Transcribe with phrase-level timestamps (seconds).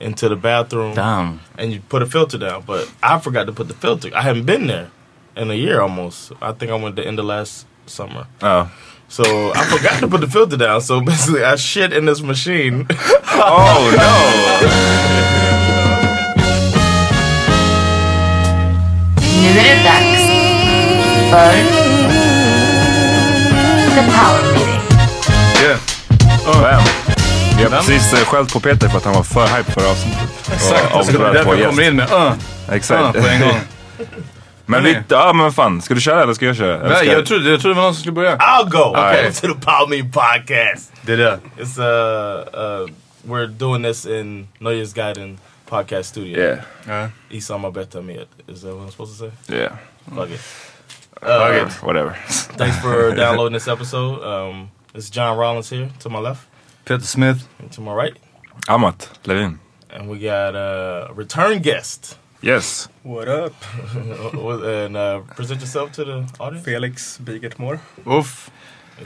[0.00, 1.40] into the bathroom Damn.
[1.56, 2.62] and you put a filter down.
[2.66, 4.10] But I forgot to put the filter.
[4.14, 4.90] I haven't been there
[5.36, 6.32] in a year almost.
[6.40, 8.26] I think I went the end of last summer.
[8.42, 8.68] Ja.
[9.08, 10.80] So I forgot to put the filter down.
[10.80, 12.86] So basically, I shit in this machine.
[13.40, 15.28] Oh no!
[19.42, 19.78] Nu är
[21.30, 21.52] för
[23.94, 24.80] The Power Meeting.
[25.62, 25.78] Yeah.
[26.46, 26.97] Oh, Bam.
[27.58, 30.52] Vi har precis skällt på Peter för att han var för hype för avsnittet.
[30.52, 32.32] Exakt, Och så det är därför jag kommer in med uh,
[32.72, 33.16] Exakt.
[33.16, 33.58] uh, på en gång.
[34.66, 36.76] Men vi, ja men fan, ska du köra eller ska jag köra?
[36.76, 38.36] Eller Nej, ska jag trodde, jag trodde det var någon som skulle börja.
[38.36, 38.78] I'll go.
[38.90, 39.32] Okay.
[39.32, 40.92] To the Power Me podcast.
[41.02, 41.38] Det är det.
[41.58, 42.88] It's uh, uh,
[43.22, 45.38] we're doing this in Nöjesguiden
[45.68, 46.38] podcast studio.
[46.38, 47.08] Yeah, Ja.
[47.30, 48.16] I samarbete med.
[48.48, 49.56] Is that what I'm supposed to say?
[49.58, 49.72] yeah.
[50.16, 50.40] Fuck it.
[51.20, 52.12] Fuck Uh, it, whatever.
[52.58, 54.22] Thanks for downloading this episode.
[54.24, 56.40] Um, it's John Rollins here to my left,
[56.88, 57.38] Peter Smith.
[57.60, 58.14] and to my right,
[58.68, 59.58] Amat Levin.
[59.96, 62.18] and we got a return guest.
[62.42, 62.88] Yes.
[63.02, 63.54] What up?
[64.64, 66.64] and uh, present yourself to the audience.
[66.64, 67.78] Felix Bigertmore.
[68.06, 68.50] Uff.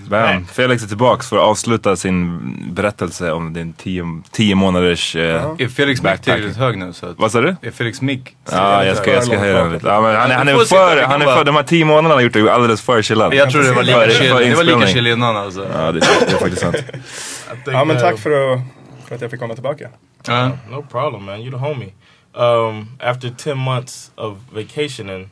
[0.09, 0.47] Bam.
[0.47, 2.39] Felix är tillbaks för att avsluta sin
[2.75, 5.17] berättelse om din tio, tio månaders...
[5.17, 6.93] eh, Är Felix mick tillräckligt hög nu?
[6.93, 7.57] Så att, Vad sa du?
[7.63, 8.37] är Felix mick?
[8.51, 9.87] Ja, jag ska, jag ska höja den lite.
[9.87, 12.33] Ja, han, är- han är för, han är för, de här tio månaderna har gjort
[12.33, 13.35] det alldeles för chillad.
[13.35, 14.29] Jag tror det var lika chill.
[14.29, 15.67] Det var lika chill innan alltså.
[15.75, 16.77] Ja, det, det är faktiskt sant.
[17.65, 18.61] Think, Ja men uh, tack för, att,
[19.07, 19.89] för att jag fick komma tillbaka.
[20.27, 20.51] Ja.
[20.71, 21.41] No problem, man.
[21.41, 21.93] You're the homie.
[22.35, 25.31] Um, after 10 months of vacationing,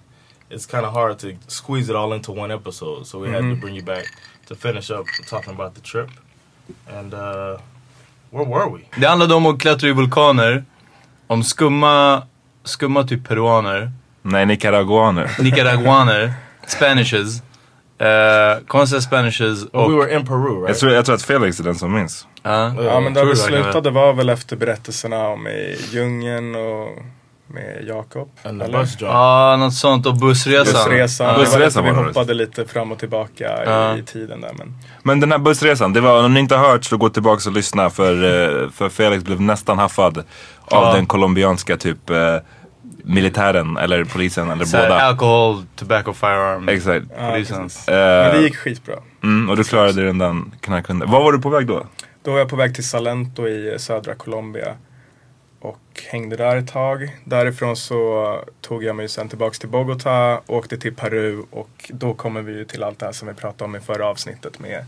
[0.50, 3.06] it's kind of hard to squeeze it all into one episode.
[3.06, 4.04] So we had to bring you back
[4.48, 6.10] to finish up talking about the trip.
[6.88, 7.58] And uh,
[8.30, 9.00] where were we?
[9.00, 10.64] Det handlade om att klättra i vulkaner.
[11.26, 12.22] Om skumma,
[12.64, 13.92] skumma typ peruaner.
[14.22, 15.42] Nej, nicaraguaner.
[15.42, 16.32] Nicaraguaner.
[16.66, 17.42] Spanishes.
[18.00, 19.92] Uh, konstiga spanishes och...
[19.92, 20.68] we were in Peru, right?
[20.68, 22.26] Jag tror, jag tror att Felix är den som minns.
[22.42, 26.88] Ja, Ja men där vi slutade var väl efter berättelserna om i djungeln och
[27.54, 28.30] med Jakob.
[28.42, 28.86] Eller?
[28.98, 30.06] Ja, något sånt.
[30.06, 30.84] Och bussresan.
[30.84, 31.26] Bussresan.
[31.26, 32.08] Var lite, Bussresan vi var det.
[32.08, 33.96] hoppade lite fram och tillbaka Ja.
[33.96, 34.74] i tiden där men.
[35.02, 37.54] Men den här bussresan, det var, om ni inte har hört så gå tillbaka och
[37.56, 40.24] lyssna för, eh, för Felix blev nästan haffad
[40.64, 42.36] av den colombianska typ eh,
[43.04, 45.00] militären eller polisen eller Så båda.
[45.00, 46.68] alcohol, tobacco, firearm.
[46.68, 47.06] Exakt.
[47.18, 47.62] Ja, Polisen.
[47.62, 47.88] precis.
[47.88, 47.94] Eh,
[48.26, 48.94] Men det gick skitbra.
[49.22, 51.10] mm, och du klarade den där knarkhunden.
[51.10, 51.86] Var var du på väg då?
[52.24, 54.74] Då var jag på väg till Salento i södra Colombia.
[55.62, 55.78] Och
[56.10, 57.16] hängde där ett tag.
[57.24, 62.42] Därifrån så tog jag mig sen tillbaks till Bogotá, åkte till Peru och då kommer
[62.42, 64.84] vi ju till allt det här som vi pratade om i förra avsnittet med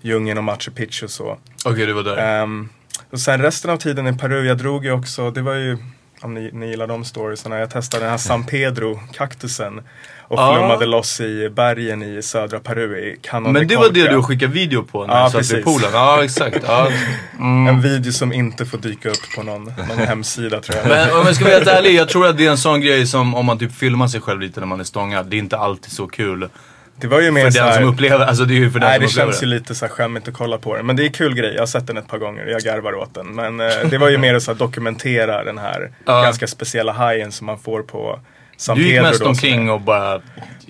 [0.00, 1.38] djungeln och Machu Picchu och så.
[1.64, 2.42] Okej, du var där.
[2.42, 2.68] Ehm,
[3.10, 5.78] och sen resten av tiden i Peru, jag drog ju också, det var ju,
[6.24, 9.80] om ni, ni gillar de storiesarna, jag testade den här San Pedro-kaktusen.
[10.28, 10.54] Och Ah.
[10.54, 14.22] flummade loss i bergen i södra Peru i Canon Men de det var det du
[14.22, 15.90] skickade video på när Ja, du satt vid poolen?
[15.92, 16.58] Ja, exakt.
[16.66, 16.88] Ja.
[17.68, 20.88] En video som inte får dyka upp på någon, någon hemsida tror jag.
[20.88, 23.06] Men om jag ska vara helt ärlig, jag tror att det är en sån grej
[23.06, 25.26] som om man typ filmar sig själv lite när man är stångad.
[25.26, 26.48] Det är inte alltid så kul.
[26.96, 28.78] Det var ju mer För så den här, som upplever, alltså det är ju för
[28.78, 30.86] den Nej det som upplever känns ju lite så här skämmigt att kolla på den.
[30.86, 32.94] Men det är en kul grej, jag har sett den ett par gånger, jag garvar
[32.94, 33.34] åt den.
[33.34, 37.58] Men eh, det var ju mer att dokumentera den här ganska speciella hajen som man
[37.58, 38.20] får på
[38.56, 40.20] San Du gick Pedro mest då, omkring och bara...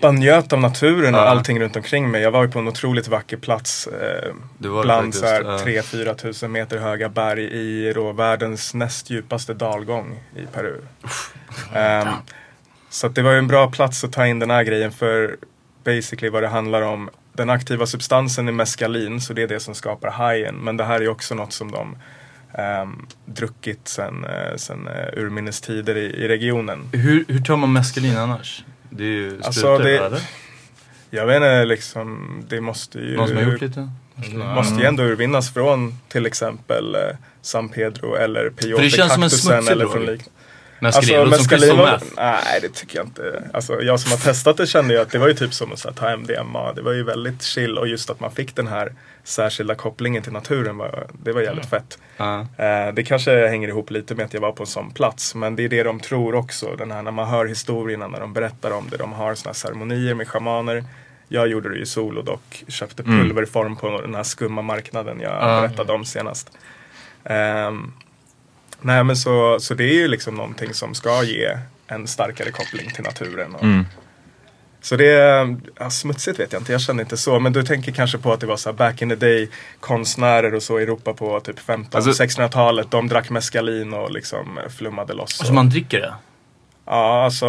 [0.01, 1.25] bara njöt av naturen och Ja.
[1.25, 2.23] allting runt omkring mig.
[2.23, 3.87] Jag var ju på en otroligt vacker plats.
[3.87, 5.59] Eh, Det det bland så här ja.
[5.59, 10.81] 3-4 tusen meter höga berg i då världens näst djupaste dalgång i Peru.
[11.75, 12.09] Ehm,
[12.91, 15.37] så det var ju en bra plats att ta in den här grejen för
[15.85, 17.11] basically vad det handlar om.
[17.33, 20.55] Den aktiva substansen är meskalin, så det är det som skapar hajen.
[20.55, 21.97] Men det här är också något som de
[22.59, 26.79] ehm, druckit sen, uh, sen uh, urminnes tider i, i regionen.
[26.93, 28.65] Hur, hur tar man meskalin annars?
[28.91, 30.21] Det är ju sprutor, Alltså, det- eller?
[31.11, 33.17] Jag vet inte, liksom, det måste ju...
[33.17, 33.89] Någon som har gjort lite?
[34.55, 37.01] måste ju ändå urvinnas från till exempel eh,
[37.43, 40.29] San Pedro eller För det känns som en peyote-kaktusen smutsig eller från lik-
[40.81, 42.01] Meskalin, alltså, crystal var-.
[42.17, 43.43] Nej det tycker jag inte.
[43.53, 45.97] Alltså, jag som har testat det kände ju att det var ju typ som att
[45.97, 46.73] ta MDMA.
[46.73, 48.93] Det var ju väldigt chill och just att man fick den här
[49.25, 50.77] särskilda kopplingen till naturen.
[50.77, 51.99] Var, det var jävligt fett.
[52.17, 52.41] Ja.
[52.41, 55.35] Eh, det kanske hänger ihop lite med att jag var på en sån plats.
[55.35, 56.77] Men det är det de tror också.
[56.79, 58.97] Den här, när man hör historierna, när de berättar om det.
[58.97, 60.85] De har såna här ceremonier med shamaner.
[61.29, 62.65] Jag gjorde det ju solo dock.
[62.69, 63.19] Köpte Mm.
[63.21, 65.61] pulverform på den här skumma marknaden jag Ja.
[65.61, 66.51] berättade om senast.
[67.25, 67.93] Ehm,
[68.85, 72.91] nej men så, så det är ju liksom någonting som ska ge en starkare koppling
[72.91, 73.55] till naturen.
[73.55, 73.85] Och, Mm.
[74.81, 77.41] Så det är, ja, smutsigt vet jag inte, jag känner inte så.
[77.41, 79.49] Men du tänker kanske på att det var så här back in the day
[79.81, 82.91] konstnärer och så i Europa på typ 15 Alltså- 1600-talet.
[82.91, 85.41] De drack meskalin och liksom flummade loss.
[85.41, 86.15] Alltså och, man dricker det?
[86.87, 87.47] Ja, alltså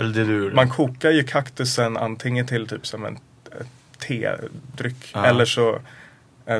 [0.00, 0.54] Eller det du gjorde?
[0.54, 3.18] man kokar ju kaktusen antingen till typ som en
[3.98, 5.10] tedryck.
[5.14, 5.26] Ja.
[5.26, 5.78] Eller så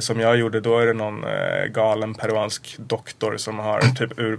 [0.00, 4.38] som jag gjorde, då är det någon eh, galen peruansk doktor som har typ ur,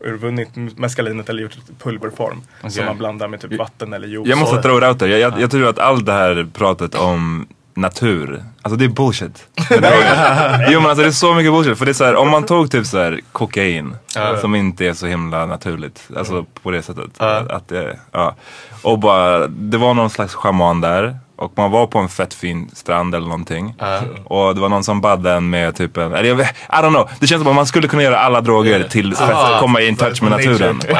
[0.00, 2.42] urvunnit mescalinet eller gjort pulverform.
[2.58, 2.70] Okej.
[2.70, 4.28] Som man blandar med typ vatten eller juice.
[4.28, 5.10] Jag måste it out there.
[5.10, 9.48] Jag, jag, jag tror att allt det här pratet om natur, alltså det är bullshit.
[10.68, 11.78] jo men alltså det är så mycket bullshit.
[11.78, 14.36] För det är så här, om man tog typ så här kokain, Ja.
[14.36, 16.08] som inte är så himla naturligt.
[16.16, 17.10] Alltså på det sättet.
[17.18, 17.44] Ja.
[17.50, 18.34] Att det, ja.
[18.82, 21.18] Och bara, det var någon slags schaman där.
[21.36, 23.74] Och man var på en fett fin strand eller någonting.
[23.78, 24.00] Ja.
[24.24, 26.88] Och det var någon som badde en med typ en, eller jag vet, I don't
[26.88, 27.10] know.
[27.20, 29.96] Det känns som att man skulle kunna göra alla droger till för att komma in
[29.96, 30.80] touch med naturen.
[30.88, 30.94] Jo,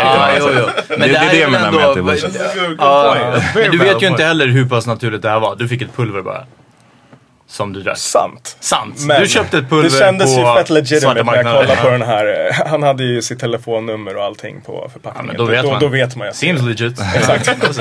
[0.58, 0.66] jo.
[0.88, 2.76] Det, det är det jag menar med att det.
[2.78, 3.16] Ja,
[3.54, 5.56] men du vet ju inte heller hur pass naturligt det här var.
[5.56, 6.44] Du fick ett pulver bara.
[7.48, 7.98] Som du drack.
[7.98, 8.56] Sant.
[8.60, 9.04] Sant.
[9.06, 11.90] Men du köpte ett pulver det kändes på ju fett legitimate när jag kollade på
[11.90, 12.50] den här.
[12.70, 15.26] Han hade ju sitt telefonnummer och allting på Ja, förpackningen.
[15.26, 15.80] men då vet man.
[15.80, 16.32] Då, vet man ju.
[16.32, 17.00] Seems legit.
[17.14, 17.48] Exakt.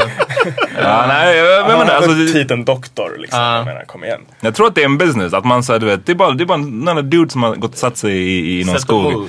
[0.82, 3.40] Ja, nej, jag, Han har alltså, det- titeln doktor liksom.
[3.40, 3.58] Ja.
[3.58, 4.22] Jag menar, kom igen.
[4.42, 5.34] jag tror att det är en business.
[5.34, 7.56] Att man säger du vet, det är bara, det är bara någon dude som har
[7.56, 9.28] gått och satt sig i, i någon Sätt skog.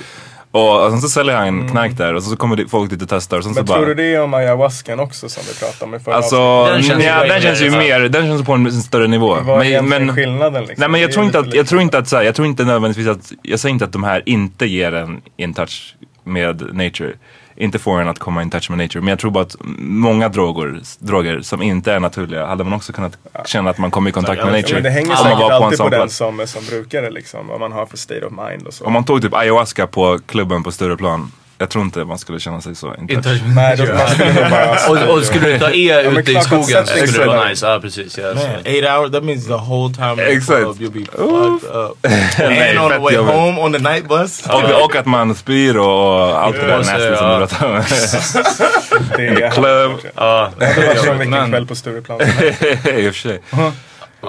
[0.56, 3.08] Och, och sen så säljer han knark där och så, kommer det, folk dit och
[3.08, 3.38] testar.
[3.38, 3.64] Och sen Mm.
[3.64, 5.98] Men så tror bara, du det är om ayahuascan också som vi pratade om i
[5.98, 6.88] förra Alltså, avsnittet?
[6.88, 9.28] Den känns ja, den känns ju mer, mer, den känns på en, en större nivå.
[9.34, 10.80] Vad är Men, egentligen men, skillnaden liksom?
[10.80, 12.48] nej men jag är tror inte att, jag tror inte att så här, jag tror
[12.48, 15.94] inte nödvändigtvis att, jag säger inte att de här inte ger en in touch
[16.24, 17.12] med nature.
[17.56, 19.00] Inte får en att komma in touch med nature.
[19.00, 22.92] Men jag tror bara att många droger, droger som inte är naturliga hade man också
[22.92, 24.74] kunnat känna att man kom i kontakt med Ja, nature.
[24.74, 27.46] men det hänger säkert alltid på den som, som brukare liksom.
[27.48, 28.84] Vad man har för state of mind och så.
[28.84, 31.32] Om man tog typ ayahuasca på klubben på Stureplan.
[31.58, 33.16] Jag tror inte man skulle känna sig så in touch.
[33.16, 34.88] Inte- Nej, då, man skulle nog bara...
[35.08, 37.66] Och, och skulle du ta E Ja, ute i skogen så skulle det vara nice.
[37.66, 38.18] Ja precis.
[38.18, 41.96] Ja, Man, eight hours, that means the whole time in club you'll be fucked up.
[42.38, 44.42] Nej, and on the way home on the night bus.
[44.46, 47.82] Och, och att man spyr och, allt det där nasty som du pratade om.
[49.16, 49.92] Det är Club.
[50.14, 52.20] Ja, Det var som vilken men- kväll på Stureplan.
[52.22, 52.24] I
[53.10, 53.40] och för sig.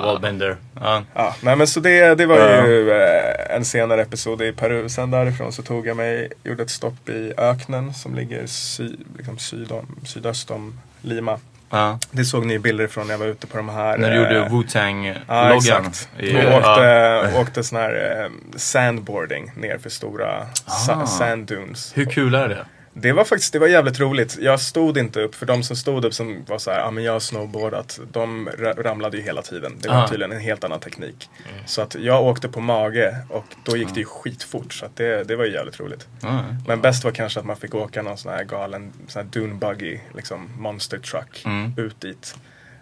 [0.05, 0.57] Wallbender.
[0.81, 1.03] Ja.
[1.15, 2.37] Ja, nej men så det, det var
[2.67, 4.89] ju eh, en senare episod i Peru.
[4.89, 9.37] Sen därifrån så tog jag mig, gjorde ett stopp i öknen som ligger sy, liksom
[9.37, 11.39] syd om, sydöst om Lima.
[11.69, 11.99] Ja.
[12.11, 13.97] Det såg ni bilder från när jag var ute på de här.
[13.97, 15.57] När du eh, gjorde Ja Wu-Tang-loggan.
[15.57, 16.09] exakt.
[16.19, 16.57] i- Vi ja.
[16.57, 20.45] åkte, åkte sån här eh, sandboarding ner för stora
[20.85, 21.05] sa- Ah.
[21.05, 21.91] sand dunes.
[21.95, 22.65] Hur kul är det?
[23.01, 24.37] Det var faktiskt det var jävligt roligt.
[24.41, 27.03] Jag stod inte upp, för de som stod upp som var så här, ja men
[27.03, 29.77] jag har snowboardat, de ra- ramlade ju hela tiden.
[29.81, 30.07] Det var Ah.
[30.07, 31.29] tydligen en helt annan teknik.
[31.65, 34.73] Så att jag åkte på mage och då gick det ju skitfort.
[34.73, 36.07] Så att det, det var ju jävligt roligt.
[36.21, 36.39] Ja.
[36.67, 39.53] Men bäst var kanske att man fick åka någon sån här galen sån här dune
[39.55, 41.73] buggy, liksom monster truck, Mm.
[41.77, 42.35] ut dit.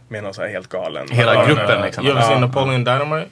[0.08, 1.08] Med någon sån här helt galen.
[1.12, 2.04] Hela Ja, gruppen liksom.
[2.06, 2.40] Seen Ja.
[2.40, 3.30] Napoleon Dynamite?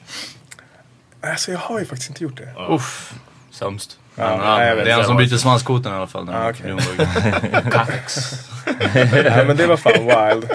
[1.22, 2.54] Alltså jag har ju faktiskt inte gjort det.
[2.70, 3.13] Uff,
[3.52, 4.00] sämst.
[4.15, 6.29] Ja, Men, nej, det är han som bryter svanskotan i alla fall.
[6.29, 6.72] Ah, han okay.
[7.72, 8.17] Kax.
[8.93, 10.50] Nej men det var fan wild.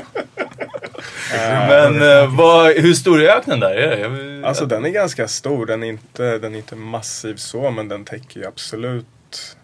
[1.69, 3.71] Men eh, vad, hur stor är öknen där?
[3.71, 4.49] Är det?
[4.49, 8.05] Alltså den är ganska stor, den är inte, den är inte massiv så men den
[8.05, 9.57] täcker ju absolut,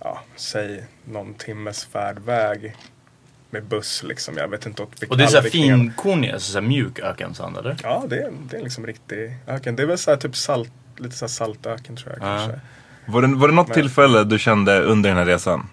[0.00, 2.76] ja, säg någon timmes färdväg
[3.50, 4.36] med buss liksom.
[4.36, 7.76] Jag vet inte åt vilka Och det är såhär finkornig, alltså såhär mjuk ökensand eller?
[7.82, 9.76] Ja, det är, det är liksom riktig öken.
[9.76, 12.36] Det är väl såhär typ salt, lite såhär saltöken tror jag Ja.
[12.38, 12.60] kanske.
[13.06, 15.68] Var det, var det något Men- tillfälle du kände under den här resan?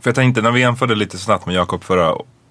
[0.00, 2.08] För jag tänkte när vi jämförde lite snabbt med Jakob förra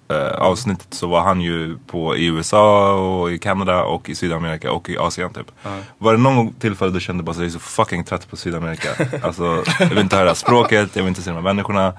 [0.08, 4.72] eh, avsnittet så var han ju på, i USA och i Kanada och i Sydamerika
[4.72, 5.46] och i Asien typ.
[5.98, 8.88] Var det någon tillfälle du kände bara att jag är så fucking trött på Sydamerika?
[9.22, 11.92] alltså jag vill inte höra språket, jag vill inte se de här människorna.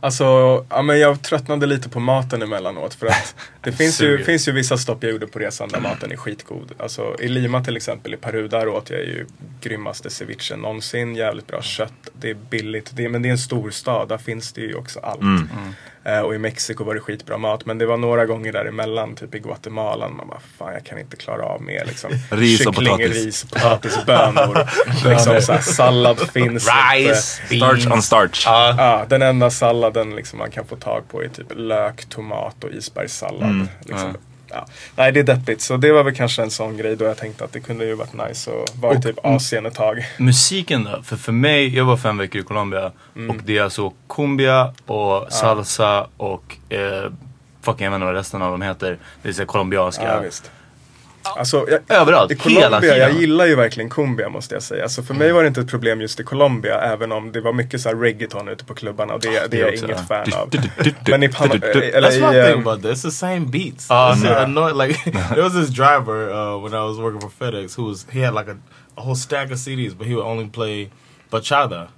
[0.00, 0.24] Alltså,
[0.68, 2.94] ja, men jag tröttnade lite på maten emellanåt.
[2.94, 6.12] För att det finns ju, finns ju vissa stopp jag gjorde på resan där maten
[6.12, 6.72] är skitgod.
[6.78, 9.26] Alltså i Lima till exempel, i Peru, där åt jag ju
[9.60, 11.16] grymmaste cevichen någonsin.
[11.16, 12.90] Jävligt bra kött, det är billigt.
[12.94, 15.22] Det är, men det är en stor stad, där finns det ju också allt.
[15.22, 15.70] Eh,
[16.24, 17.66] och i Mexiko var det skitbra mat.
[17.66, 21.16] Men det var några gånger däremellan, typ i Guatemala, man bara fan jag kan inte
[21.16, 22.10] klara av mer liksom.
[22.30, 23.24] Ris och Kyckling, potatis.
[23.24, 24.68] ris, potatis, bönor.
[25.10, 26.94] liksom så här, sallad finns inte.
[26.94, 28.42] Rice, Starch on starch.
[28.46, 28.74] Ja.
[28.78, 32.70] Ja, den enda salladen liksom man kan få tag på är typ lök, tomat och
[32.70, 33.68] isbergssallad.
[33.80, 34.16] Liksom.
[34.52, 34.66] Ja.
[34.96, 35.60] Nej, det är deppigt.
[35.60, 37.94] Så det var väl kanske en sån grej då jag tänkte att det kunde ju
[37.94, 40.06] varit nice att vara i typ Asien ett tag.
[40.18, 41.02] Musiken då?
[41.02, 43.30] För för mig, jag var fem veckor i Colombia Mm.
[43.30, 47.10] och det är alltså cumbia och salsa och eh,
[47.62, 48.98] fucking jag vet inte vad resten av dem heter.
[49.22, 50.04] Det så här colombianska.
[50.14, 50.50] Ja, visst.
[51.36, 52.98] Alltså, jag, Överallt, I hela Colombia, tiden.
[52.98, 54.82] jag gillar ju verkligen cumbia måste jag säga.
[54.82, 57.52] Alltså för mig var det inte ett problem just i Colombia även om det var
[57.52, 60.24] mycket så här reggaeton ute på klubbarna och det, det är jag också, inget ja.
[60.24, 60.50] fan av.
[61.10, 62.90] Men i Pan- eller That's my thing eh, about this.
[62.98, 63.86] It's the same beats.
[63.90, 64.42] Ah, It's yeah.
[64.44, 64.76] annoying.
[64.78, 64.98] Like
[65.34, 68.34] there was this driver uh, when I was working for FedEx who was he had
[68.34, 68.56] like a,
[68.96, 70.90] a whole stack of CDs, but he would only play
[71.32, 71.88] bachata.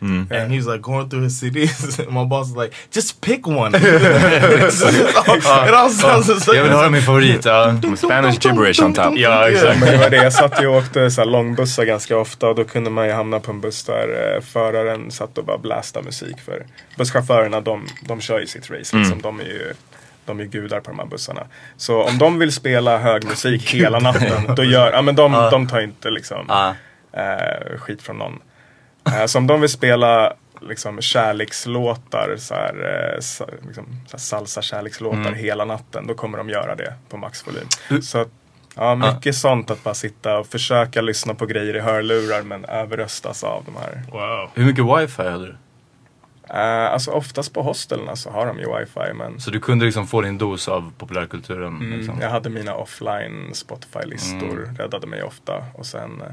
[0.00, 3.74] And he's like going through his CDs, and my boss is like, "Just pick one."
[3.74, 6.56] it all sounds the same.
[6.56, 7.44] Jag vill höra min favorit.
[7.44, 9.12] Ja, Spanish gibberish on top.
[9.16, 9.80] ja exakt.
[9.80, 12.54] Men det var det, jag satt ju och åkte så här långbussar ganska ofta och
[12.54, 16.02] då kunde man ju hamna på en buss där eh, föraren satt och bara blästa
[16.02, 19.20] musik för busschaufförerna de, de kör ju sitt race liksom.
[19.22, 19.72] De är ju
[20.26, 21.42] de är gudar på de här bussarna.
[21.76, 25.66] Så om de vill spela hög musik hela natten, då gör, ja men de, de
[25.68, 26.46] tar inte liksom
[27.12, 28.38] eh, skit från någon.
[29.14, 33.18] Eh, så om de vill spela liksom kärlekslåtar, så här, eh,
[33.66, 37.66] liksom, så här salsa kärlekslåtar hela natten, då kommer de göra det på maxvolym.
[38.02, 38.28] Så att,
[38.74, 43.44] ja, mycket sånt att bara sitta och försöka lyssna på grejer i hörlurar men överröstas
[43.44, 44.02] av de här.
[44.12, 44.50] Wow.
[44.54, 45.56] Hur mycket wifi hade du?
[46.50, 50.06] Eh, alltså oftast på hostelna så har de ju wifi men Så du kunde liksom
[50.06, 51.66] få din dos av populärkulturen?
[51.76, 52.20] mm, Liksom.
[52.20, 56.26] jag hade mina offline Spotify-listor, räddade mig ofta och sen eh,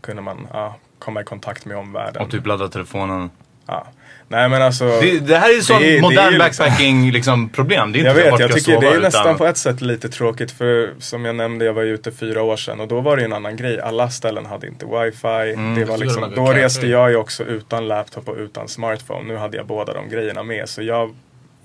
[0.00, 2.22] kunde man ja, komma i kontakt med omvärlden.
[2.22, 3.30] Och typ ladda telefonen.
[3.66, 3.86] Ja.
[4.28, 4.84] Nej men alltså.
[5.00, 7.92] Det, det här är ju sånt det är- det är modern liksom- backpacking liksom, problem.
[7.92, 9.56] Det är inte Jag så vet, jag tycker sova, det är utan- nästan på ett
[9.56, 12.88] sätt lite tråkigt för som jag nämnde, jag var ju ute fyra år sedan och
[12.88, 13.80] då var det ju en annan grej.
[13.80, 15.26] Alla ställen hade inte wifi.
[15.54, 15.74] Mm.
[15.74, 19.28] det var liksom, då reste jag ju också utan laptop och utan smartphone.
[19.28, 21.14] Nu hade jag båda de grejerna med så jag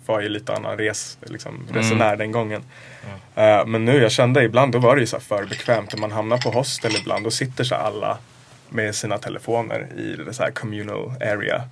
[0.06, 1.82] var ju lite annan res, liksom, Mm.
[1.84, 2.62] resenär den gången.
[3.36, 5.94] Eh, men nu, jag kände ibland, då var det ju så här för bekvämt.
[5.94, 8.18] När man hamnar på hostel ibland, då sitter så alla
[8.70, 11.64] med sina telefoner i det så här communal area.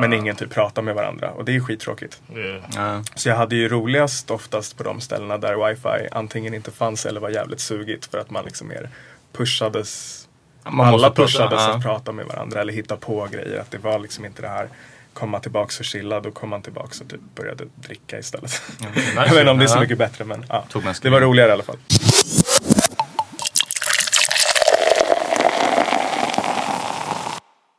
[0.00, 2.20] Men ingen typ pratar med varandra och det är skittråkigt.
[2.36, 2.62] Yeah.
[2.74, 3.02] Ja.
[3.14, 7.20] Så jag hade ju roligast oftast på de ställena där wifi antingen inte fanns eller
[7.20, 8.88] var jävligt sugigt för att man liksom mer
[9.32, 10.18] pushades.
[10.64, 11.74] Man alla pushades ja.
[11.76, 13.60] att prata med varandra eller hitta på grejer.
[13.60, 14.68] Att det var liksom inte det här
[15.12, 16.20] komma tillbaks och chilla.
[16.20, 18.62] Då kom man tillbaks och typ började dricka istället.
[19.16, 19.80] jag vet inte om det är så Ja.
[19.80, 20.64] mycket bättre men ja.
[21.02, 21.78] Det var roligare i alla fall.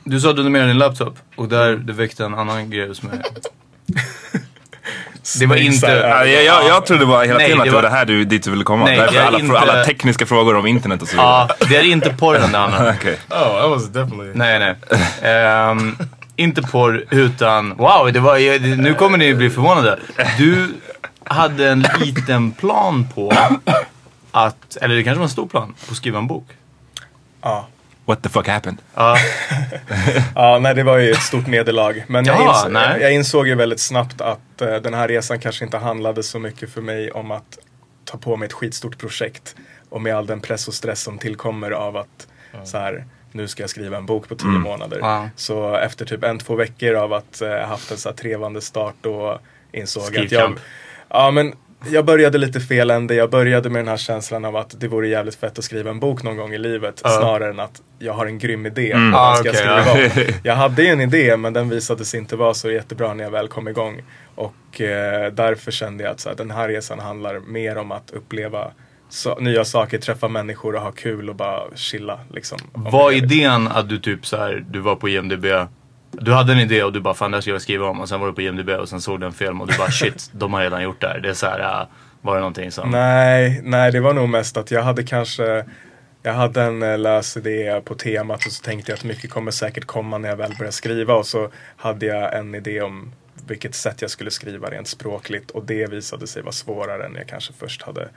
[0.04, 3.02] Du sa att du dig din laptop och där det väckte en annan grej hos
[3.04, 3.22] mig.
[5.40, 5.88] Det var inte...
[5.88, 8.26] Ja, jag, jag, jag trodde bara hela Nej, tiden att det var det här du,
[8.26, 8.86] dit du ville komma.
[8.86, 11.48] Nej, Därför det är alla, inte- alla tekniska frågor om internet och så vidare.
[11.60, 12.96] Ja, det är inte porren det handlar om.
[13.00, 13.18] Okej.
[13.30, 14.32] Oh, that was definitely.
[14.34, 14.76] Nej, nej.
[15.34, 15.98] Ehm,
[16.36, 20.00] inte porr, utan wow, det var, nu kommer ni bli förvånade.
[20.38, 20.74] Du
[21.24, 23.34] hade en liten plan på
[24.32, 26.48] att, eller det kanske var en stor plan, på att skriva en bok.
[27.42, 27.68] Ja.
[28.06, 28.78] What the fuck happened?
[28.96, 29.18] Ja,
[30.36, 32.04] Ja, nej det var ju ett stort nederlag.
[32.08, 33.02] Men jag, Ja, ins- nej.
[33.02, 36.70] jag insåg ju väldigt snabbt att eh, den här resan kanske inte handlade så mycket
[36.74, 37.58] för mig om att
[38.06, 39.56] ta på mig ett skitstort projekt.
[39.90, 42.28] Och med all den press och stress som tillkommer av att
[42.66, 44.98] så här, nu ska jag skriva en bok på tio månader.
[45.02, 45.30] Ja.
[45.36, 48.96] Så efter typ en, två veckor av att eh, haft en så här trevande start
[49.02, 49.40] då
[49.72, 50.26] insåg jag att jag...
[50.28, 50.60] Skrivkamp.
[51.10, 51.54] Ja men
[51.92, 53.16] jag började lite fel ände.
[53.16, 56.00] Jag började med den här känslan av att det vore jävligt fett att skriva en
[56.00, 57.00] bok någon gång i livet.
[57.00, 58.92] Snarare än att jag har en grym idé.
[58.92, 59.14] Mm.
[59.14, 60.34] Ah, ska jag okej, skriva om?
[60.44, 63.32] Jag hade ju en idé men den visade sig inte vara så jättebra när jag
[63.32, 64.02] väl kom igång.
[64.36, 68.12] Och eh, därför kände jag att så här, den här resan handlar mer om att
[68.12, 68.72] uppleva
[69.10, 72.20] så, nya saker, träffa människor och ha kul och bara chilla.
[72.34, 75.46] Liksom, Om var idén att du typ så här, du var på IMDB,
[76.14, 78.10] du hade en idé och du bara fan det här ska jag skriva om och
[78.10, 80.30] sen var du på IMDB och sen såg du en film och du bara shit,
[80.34, 81.20] de har redan gjort det här.
[81.20, 81.88] Det är så här, äh,
[82.22, 82.90] var det någonting som...
[82.92, 85.66] Nej, nej, det var nog mest att jag hade kanske
[86.26, 89.52] jag hade en eh, lös idé på temat och så tänkte jag att mycket kommer
[89.52, 93.12] säkert komma när jag väl börjar skriva och så hade jag en idé om
[93.48, 97.28] vilket sätt jag skulle skriva rent språkligt och det visade sig vara svårare än jag
[97.28, 98.10] kanske först hade,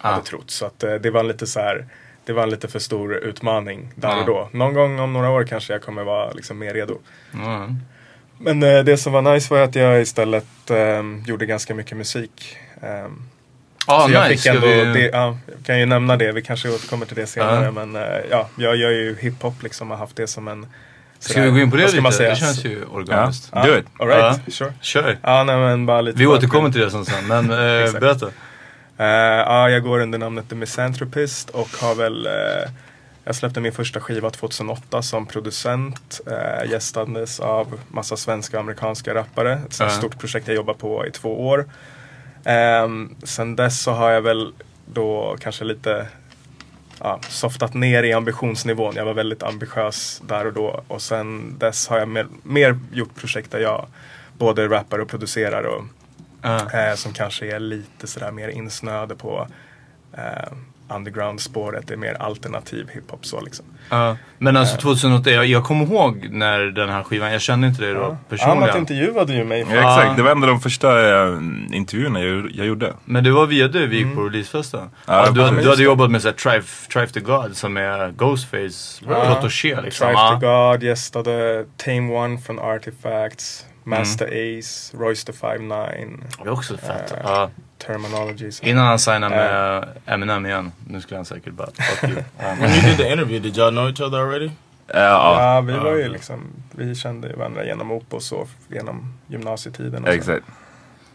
[0.00, 0.10] Ah.
[0.10, 0.50] hade trott.
[0.50, 1.86] Så att eh, det var lite så här
[2.28, 4.20] det var en lite för stor utmaning där Ah.
[4.20, 4.48] och då.
[4.52, 6.98] Någon gång om några år kanske jag kommer vara liksom mer redo.
[7.34, 7.76] Mm.
[8.38, 12.56] Men eh, det som var nice var att jag istället eh, gjorde ganska mycket musik.
[12.82, 13.22] Ehm,
[13.90, 14.30] Ah, så jag nice.
[14.30, 15.00] fick Ska ändå, vi...
[15.00, 17.64] det, ja, jag kan ju nämna det, vi kanske återkommer till det senare.
[17.64, 17.70] Ja.
[17.70, 20.66] Men eh, ja, jag gör ju hiphop liksom och har haft det som en...
[21.18, 22.12] Ska sådär- vi gå in på det ska lite?
[22.12, 22.30] säga?
[22.30, 23.50] Det känns ju organiskt.
[23.54, 23.84] Ja, Do it.
[23.98, 24.52] All right, Ja.
[24.52, 24.72] sure.
[24.80, 25.18] Kör.
[25.22, 28.26] Ja, nej, men bara lite Vi återkommer till det sen men eh, berätta.
[28.98, 32.70] Eh, ja, jag går under namnet The Misanthropist och har väl eh,
[33.24, 36.20] jag släppte min första skiva 2008 som producent.
[36.26, 39.52] Eh, gästades av massa svenska och amerikanska rappare.
[39.52, 39.90] Ett Ja.
[39.90, 41.64] stort projekt jag jobbar på i två år.
[42.84, 44.52] Um, sen dess så har jag väl
[44.86, 46.06] då kanske lite
[47.00, 48.94] ja, softat ner i ambitionsnivån.
[48.96, 50.82] Jag var väldigt ambitiös där och då.
[50.88, 53.86] Och sen dess har jag mer, mer gjort projekt där jag
[54.38, 55.62] både rappar och producerar.
[55.62, 55.84] Och,
[56.42, 59.46] Eh, som kanske är lite sådär mer insnöade på
[60.12, 60.52] eh,
[60.88, 61.86] underground-spåret.
[61.86, 63.64] Det är mer alternativ hiphop så liksom.
[63.90, 64.16] Ja.
[64.38, 67.94] Men alltså 2008, jag, jag kommer ihåg när den här skivan, jag kände inte det
[67.94, 68.62] då personligen.
[68.62, 69.66] Annat intervjuade ju mig.
[69.70, 71.38] Ja, exakt, det var en av de första eh,
[71.72, 72.94] intervjuerna jag, jag gjorde.
[73.04, 74.90] Men det var via dig vi gick på releasefesten.
[75.06, 79.04] Ja, Ja, du, du hade jobbat med såhär Trife, Trife the God som är Ghostface
[79.04, 80.06] protoché liksom.
[80.06, 83.64] Trife the God gästade Tame One från Artifacts.
[83.88, 86.20] Master Ace, Royce the 5'9.
[86.42, 87.12] Det är också fett.
[87.12, 87.50] Eh, Ja.
[87.78, 88.50] Terminology.
[88.52, 88.66] så.
[88.66, 90.72] Innan han signade med Eminem igen.
[90.88, 92.22] Nu skulle han säkert bara fuck you.
[92.38, 94.46] Ja, When you did the interview, did y'all know each other already?
[94.46, 99.14] Eh, ja, Ja, vi var ju liksom, vi kände ju varandra genom Opus och genom
[99.26, 100.02] gymnasietiden.
[100.02, 100.14] Och så.
[100.14, 100.44] exakt.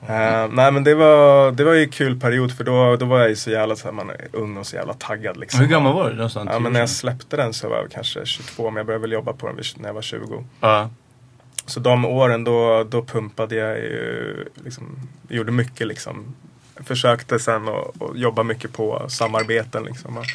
[0.08, 3.20] Eh, nej men det var, det var ju en kul period för då, då var
[3.20, 5.60] jag ju så jävla så här, man är ung och så jävla taggad liksom.
[5.60, 6.16] Hur gammal var du?
[6.16, 9.02] Någonstans Ja men när jag släppte den så var jag kanske 22 men jag började
[9.02, 10.44] väl jobba på den när jag var 20.
[10.60, 10.90] Ja.
[11.66, 15.00] Så de åren då, då pumpade jag ju, liksom,
[15.30, 16.36] gjorde mycket liksom.
[16.76, 20.18] Försökte sen att jobba mycket på samarbeten liksom.
[20.18, 20.26] Och,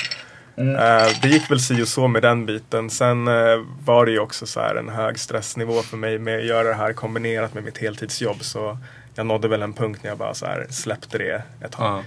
[0.58, 2.90] eh, det gick väl si och så med den biten.
[2.90, 6.44] Sen eh, var det ju också så här en hög stressnivå för mig med att
[6.46, 8.42] göra det här kombinerat med mitt heltidsjobb.
[8.44, 8.78] Så
[9.14, 11.98] jag nådde väl en punkt när jag bara så här släppte det ett tag.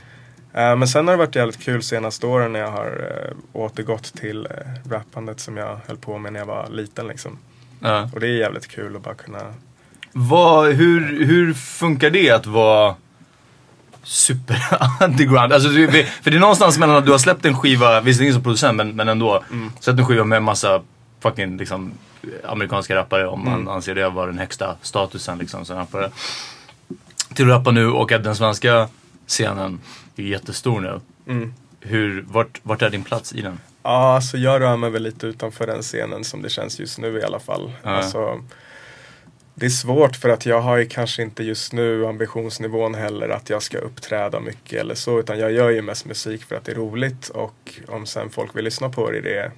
[0.54, 4.04] Eh, Men sen har det varit jävligt kul senaste åren när jag har eh, återgått
[4.14, 7.38] till eh, rappandet som jag höll på med när jag var liten liksom.
[7.82, 8.10] Ja.
[8.14, 9.54] Och det är jävligt kul att bara kunna
[10.12, 12.96] Vad, hur, hur funkar det att vara
[14.04, 14.58] super
[15.02, 15.54] underground?
[15.54, 18.76] Alltså, för det är någonstans mellan att du har släppt en skiva, visserligen som producent
[18.76, 19.44] men, men ändå.
[19.80, 20.82] Släppt en skiva med massa
[21.20, 21.92] fucking liksom,
[22.44, 26.12] amerikanska rappare om man anser det vara den högsta statusen liksom, som rappare.
[27.34, 28.90] Till att rappa nu och att den svenska
[29.28, 29.80] scenen
[30.16, 31.00] är jättestor nu.
[31.28, 31.54] Mm.
[31.80, 33.60] Hur, vart, vart är din plats i den?
[33.84, 37.20] Ja, alltså jag rör mig väl lite utanför den scenen som det känns just nu
[37.20, 37.74] i alla fall.
[37.84, 37.90] Ja.
[37.90, 38.44] Alltså,
[39.56, 43.50] det är svårt för att jag har ju kanske inte just nu ambitionsnivån heller att
[43.50, 45.20] jag ska uppträda mycket eller så.
[45.20, 48.56] Utan jag gör ju mest musik för att det är roligt och om sen folk
[48.56, 49.52] vill lyssna på det är det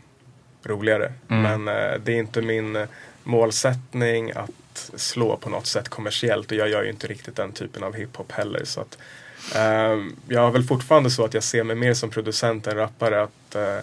[0.70, 1.14] roligare.
[1.28, 2.88] Men eh, det är inte min eh,
[3.24, 7.84] målsättning att slå på något sätt kommersiellt och jag gör ju inte riktigt den typen
[7.84, 8.62] av hiphop heller.
[8.66, 8.98] Så att,
[9.56, 13.24] ehm, jag har väl fortfarande så att jag ser mig mer som producent än rappare.
[13.24, 13.78] Att eh,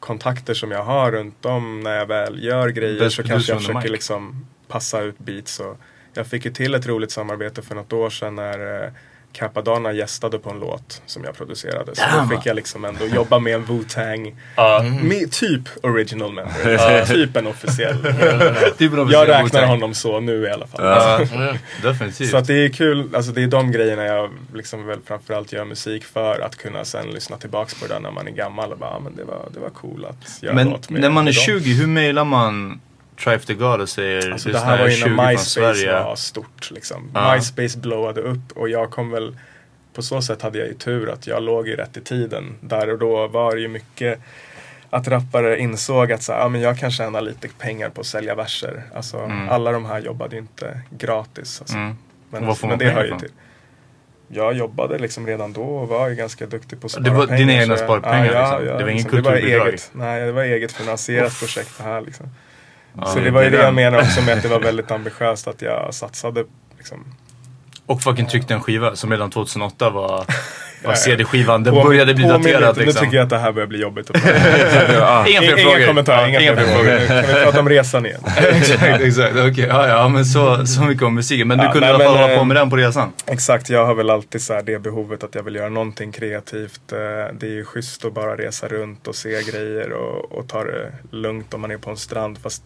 [0.00, 3.60] kontakter som jag har runt om när jag väl gör grejer Best så kanske jag
[3.60, 5.60] försöker liksom passa ut beats.
[5.60, 5.76] Och
[6.14, 8.90] jag fick ju till ett roligt samarbete för något år sedan när eh,
[9.32, 11.96] Capadonna gästade på en låt som jag producerade.
[11.96, 12.28] Så Damn.
[12.28, 14.34] då fick jag liksom ändå jobba med en Wu-Tang.
[14.56, 14.84] Ja.
[15.02, 17.04] Med typ original member.
[17.14, 17.96] Typ en officiell.
[18.78, 20.86] Typ en officiell jag räknar honom så nu i alla fall.
[20.86, 21.34] Alltså.
[21.82, 22.30] definitivt.
[22.30, 25.64] Så att det är kul, alltså det är de grejerna jag liksom väl framförallt gör
[25.64, 26.40] musik för.
[26.40, 29.16] Att kunna sen lyssna tillbaks på det när man är gammal och bara, ah, men
[29.16, 31.62] det var, det var cool att göra Men låt med när man är med dem.
[31.62, 32.80] 20, hur mailar man
[33.24, 36.16] Trife the God och säger Alltså det "Lyssna, här var ju 20 när MySpace var
[36.16, 37.10] stort liksom.
[37.14, 37.34] Ja.
[37.34, 39.36] MySpace blowade upp och jag kom väl
[39.94, 42.54] på så sätt hade jag ju tur att jag låg ju rätt i tiden.
[42.60, 44.18] Där och då var det ju mycket
[44.90, 48.06] att rappare insåg att så, här, ah, men jag kan tjäna lite pengar på att
[48.06, 48.82] sälja verser.
[48.94, 49.48] Alltså Mm.
[49.48, 51.60] alla de här jobbade ju inte gratis.
[51.60, 51.76] Alltså.
[51.76, 51.96] Mm.
[52.30, 53.30] Men, men det hör ju till.
[54.28, 57.26] Jag jobbade liksom redan då och var ju ganska duktig på att spara Det var
[57.26, 57.38] pengar.
[57.38, 58.66] dina egna jag- sparpengar, ja, liksom?
[58.66, 59.68] ja, Det var liksom, det var kulturbidrag?
[59.68, 62.26] eget, Nej, det var eget finansierat projekt det här liksom.
[63.00, 65.48] Ja, så det var ju det jag menar också med att det var väldigt ambitiöst
[65.48, 66.44] att jag satsade
[66.76, 67.14] liksom.
[67.88, 70.24] Och fucking tryckte en skiva som redan 2008 var,
[70.84, 70.94] var.
[70.94, 71.64] CD-skivan.
[71.64, 73.00] Den började bli daterad liksom.
[73.00, 74.10] Nu tycker jag att det här börjar bli jobbigt.
[74.98, 75.26] Ja.
[75.26, 75.78] Inga fler frågor.
[75.78, 77.06] Inga kommentarer, inga, Inga fler frågor.
[77.06, 78.20] Kan vi prata om resan igen?
[78.36, 79.32] exakt, exakt.
[79.36, 81.48] Okej, ja, ja, men så, så mycket om musiken.
[81.48, 82.76] Men du Ja, kunde nej, i alla fall men, hålla på eh, med den på
[82.76, 83.12] resan?
[83.26, 86.92] Exakt, jag har väl alltid så här det behovet att jag vill göra någonting kreativt.
[86.92, 86.98] Eh,
[87.38, 90.92] Det är ju schysst att bara resa runt och se grejer och, och ta det
[91.10, 92.38] lugnt om man är på en strand.
[92.42, 92.62] Fast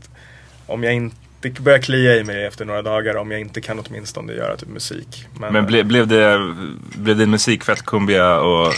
[0.67, 3.79] om jag inte det börjar klia i mig efter några dagar om jag inte kan
[3.87, 5.27] åtminstone göra typ musik.
[5.39, 6.55] Men ble, blev, det,
[6.95, 8.73] blev din musik fett kumbia och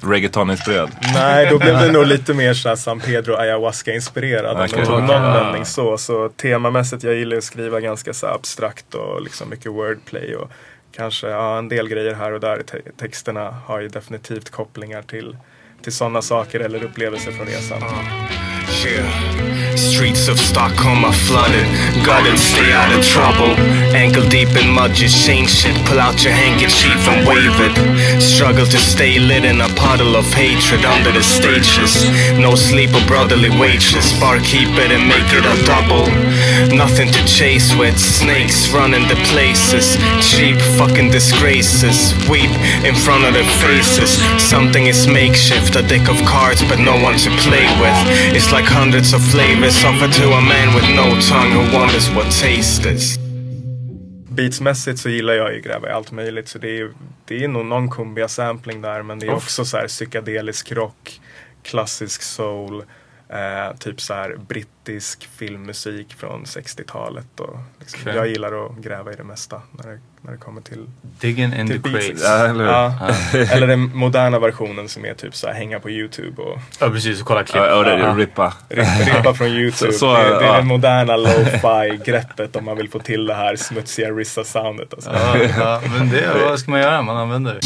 [0.00, 0.90] reggaeton-inspirerad?
[1.14, 4.64] Nej, då blev det nog lite mer såhär San Pedro ayahuasca-inspirerad.
[4.64, 4.84] Okay.
[4.84, 5.98] Någon vändning så.
[5.98, 10.34] Så temamässigt, jag gillar att skriva ganska så abstrakt och liksom mycket wordplay.
[10.34, 10.50] Och
[10.92, 15.02] kanske ja, en del grejer här och där i te- texterna har ju definitivt kopplingar
[15.02, 15.36] till,
[15.82, 17.82] till sådana saker eller upplevelser från resan.
[19.76, 21.66] Streets of Stockholm are flooded.
[22.04, 23.52] Gotta stay out of trouble.
[23.94, 25.76] Ankle deep in mud, just change shit.
[25.86, 28.22] Pull out your handkerchief and wave it.
[28.22, 32.08] Struggle to stay lit in a puddle of hatred under the stages.
[32.38, 34.12] No sleep or brotherly wages.
[34.18, 36.08] Barkeep it and make it a double.
[36.74, 37.98] Nothing to chase with.
[37.98, 39.96] Snakes running the places.
[40.24, 42.16] Cheap fucking disgraces.
[42.28, 42.50] Weep
[42.84, 44.16] in front of their faces.
[44.42, 45.76] Something is makeshift.
[45.76, 47.98] A deck of cards, but no one to play with.
[48.34, 52.24] It's like hundreds of flavors offered to a man with no tongue who wonders what
[52.24, 53.18] taste is.
[54.28, 56.48] Beatsmässigt så gillar jag ju gräva i allt möjligt.
[56.48, 56.92] Så det är,
[57.24, 59.02] det är nog någon kumbia sampling där.
[59.02, 61.20] Men det är också så här psykedelisk rock,
[61.62, 62.84] klassisk soul.
[63.28, 67.40] Eh, typ så här brittisk filmmusik från 60-talet.
[67.40, 68.14] Och liksom, Okej.
[68.16, 70.86] Jag gillar att gräva i det mesta när det, när det kommer till
[71.20, 72.22] Digging in till the crates.
[72.24, 72.64] Ja, eller?
[72.64, 72.94] Ja.
[73.52, 77.20] Eller den moderna versionen som är typ så här hänga på YouTube och Ja precis,
[77.20, 77.56] och kolla klipp.
[77.66, 78.14] Ja, och det, Ja.
[78.18, 78.54] rippa.
[78.68, 79.92] rippa, från YouTube.
[79.92, 80.56] Så- så, det, det är ja.
[80.56, 84.94] det moderna lo-fi greppet om man vill få till det här smutsiga Rissa-soundet.
[84.94, 85.10] Alltså.
[85.10, 87.02] Ja, ja, men det, vad ska man göra?
[87.02, 87.60] Man använder det.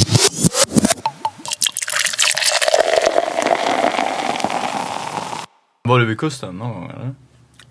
[5.88, 7.14] Var du vid kusten någon gång eller?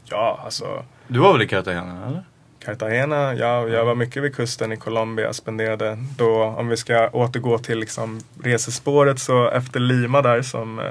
[0.05, 2.23] Ja, alltså Du var väl i Cartagena eller?
[2.65, 5.33] Cartagena, ja, jag var mycket vid kusten i Colombia.
[5.33, 10.85] Spenderade då, om vi ska återgå till liksom resespåret, så efter Lima där som eh,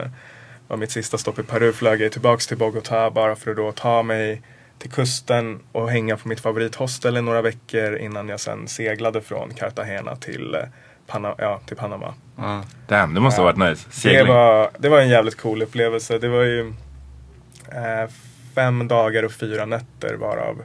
[0.68, 3.72] var mitt sista stopp i Peru flög jag tillbaks till Bogotá bara för att då
[3.72, 4.42] ta mig
[4.78, 9.54] till kusten och hänga på mitt favorithostel i några veckor innan jag sen seglade från
[9.54, 10.60] Cartagena till, eh,
[11.06, 12.14] Pana- ja, till Panama.
[12.36, 12.62] Ja.
[12.86, 13.86] Damn, det måste ha varit nice.
[13.88, 14.26] Det Segling.
[14.34, 16.18] var, det var en jävligt cool upplevelse.
[16.18, 16.72] Det var ju
[17.72, 18.10] eh,
[18.54, 20.62] fem dagar och fyra nätter varav,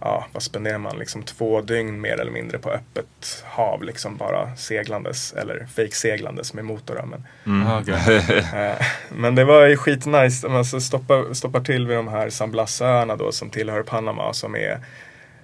[0.00, 3.82] ja vad spenderar man, liksom två dygn mer eller mindre på öppet hav.
[3.82, 7.04] Liksom bara seglandes, eller fake-seglandes med motor.
[7.06, 7.72] Men, Mm.
[7.80, 8.16] Okej.
[8.54, 10.48] eh, men det var ju skitnice.
[10.48, 14.54] Man alltså stoppar, stoppar till vid de här San Blas-öarna då som tillhör Panama som
[14.56, 14.78] är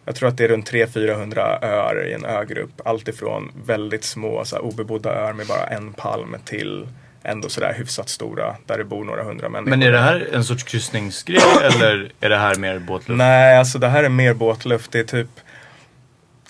[0.05, 2.81] jag tror att det är runt 300-400 öar i en ögrupp.
[2.85, 6.87] Allt ifrån väldigt små så här, obebodda öar med bara en palm till
[7.25, 9.71] ändå sådär hyfsat stora där det bor några hundra människor.
[9.71, 13.19] Men är det här en sorts kryssningsgrej eller är det här mer båtluft?
[13.19, 14.93] Nej, alltså det här är mer båtluft.
[14.93, 15.29] Det är typ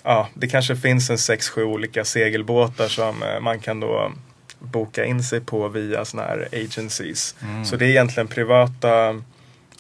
[0.05, 4.13] Ja, det kanske finns en sex sju olika segelbåtar som eh, man kan då
[4.59, 7.35] boka in sig på via såna här agencies.
[7.43, 7.65] Mm.
[7.65, 9.23] Så det är egentligen privata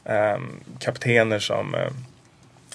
[0.04, 1.90] ehm, kaptener som, eh,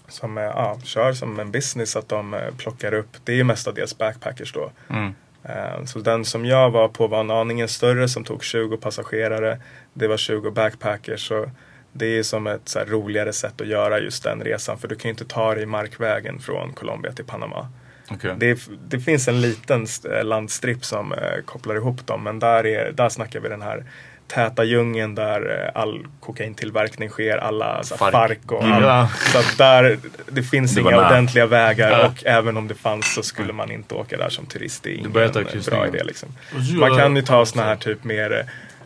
[0.07, 3.17] som eh, ja, kör som en business att de eh, plockar upp.
[3.23, 4.71] Det är ju mestadels backpackers då.
[4.89, 5.15] Mm.
[5.49, 9.59] Eh, Så den som jag var på var en aningen större som tog 20 passagerare.
[9.93, 11.27] Det var 20 backpackers.
[11.27, 11.51] Så
[11.93, 14.77] det är som ett så roligare sätt att göra just den resan.
[14.77, 17.67] För du kan ju inte ta dig markvägen från Colombia till Panama.
[18.11, 18.35] Okej.
[18.37, 22.23] Det, det finns en liten st- landstripp som eh, kopplar ihop dem.
[22.23, 23.85] Men där, är, där snackar vi den här
[24.27, 28.11] täta djungeln där eh, all kokaintillverkning sker, alla så, Fark.
[28.11, 28.73] fark och Mm.
[28.75, 28.83] allt.
[28.85, 29.09] Ja.
[29.31, 29.99] Så att där,
[30.31, 31.07] det finns Det inga nära.
[31.07, 32.07] ordentliga vägar Ja.
[32.07, 34.83] och även om det fanns så skulle man inte åka där som turist.
[34.83, 36.29] Det är ingen börjar ta bra idé liksom.
[36.71, 38.45] Du Man kan ju ta såna här typ mer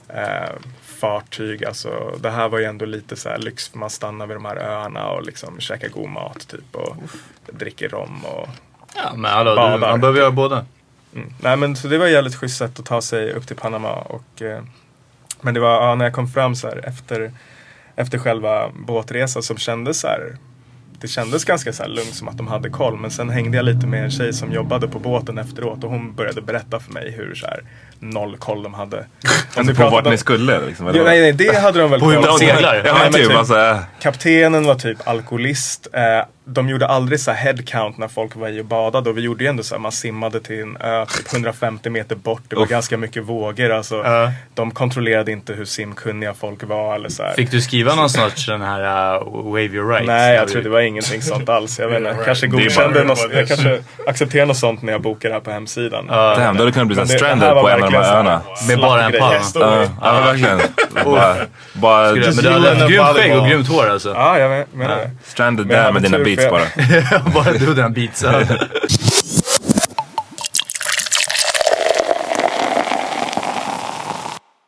[0.09, 0.49] eh,
[0.99, 4.35] fartyg, alltså det här var ju ändå lite så här lyx för man stannar vid
[4.35, 6.95] de här öarna och liksom käkar god mat typ och
[7.51, 8.47] dricker rom och
[8.95, 9.77] Ja, men hallå, du, badar.
[9.89, 10.65] man behöver göra båda.
[11.15, 11.33] Mm.
[11.39, 13.91] Nej men så det var ett jävligt schysst sätt att ta sig upp till Panama
[13.93, 14.63] och eh,
[15.41, 17.31] men det var ja, när jag kom fram så här efter
[17.95, 20.37] Efter själva båtresan som kändes så här
[20.99, 22.97] Det kändes ganska så här lugnt som att de hade koll.
[22.97, 26.15] Men sen hängde jag lite med en tjej som jobbade på båten efteråt och hon
[26.15, 27.63] började berätta för mig hur så här
[28.01, 29.05] noll koll de hade.
[29.55, 30.87] Alltså på vart ni skulle liksom?
[30.87, 32.75] eller Ja, nej, nej, det hade de väl På hur koll de seglar?
[32.85, 35.87] Ja, men Nej, typ, alltså, Kaptenen var typ alkoholist.
[35.93, 36.01] Eh,
[36.45, 39.43] de gjorde aldrig så här headcount när folk var i och badade och vi gjorde
[39.43, 42.41] ju ändå så här, man simmade till en ö typ 150 meter bort.
[42.47, 42.69] Det var Uff.
[42.69, 43.69] ganska mycket vågor.
[43.71, 44.31] Alltså, Ja.
[44.53, 47.33] De kontrollerade inte hur simkunniga folk var eller så här.
[47.33, 48.79] Fick du skriva någon sorts den här
[49.17, 50.07] uh, wave your rights?
[50.07, 51.79] Nej, jag tror det var ingenting sånt alls.
[51.79, 52.25] Jag vet inte, right.
[52.25, 55.51] kanske Det godkände något, det jag kanske accepterar något sånt när jag bokar här på
[55.51, 56.07] hemsidan.
[56.07, 58.15] Damn, då hade du kunnat bli det- det stranded här på en av de här
[58.15, 58.41] öarna.
[58.67, 59.35] Med bara en palm.
[59.55, 60.59] Ja, ja, men verkligen.
[61.05, 61.35] bara,
[61.73, 64.09] bara, Skulle men du hade haft grymt skägg och grymt hår alltså.
[64.13, 65.11] Ja, jag men- menar det.
[65.23, 66.63] Stranded där med dina beats bara.
[67.33, 68.23] bara du och dina beats.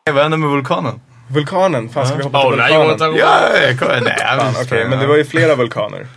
[0.05, 1.01] Vad hände med vulkanen?
[1.27, 1.89] Vulkanen?
[1.89, 3.13] Fan, ska vi hoppa Oh, till you vulkanen?
[3.13, 6.07] about- Ja, jag kommer- nej, Fan, men det var ju flera vulkaner.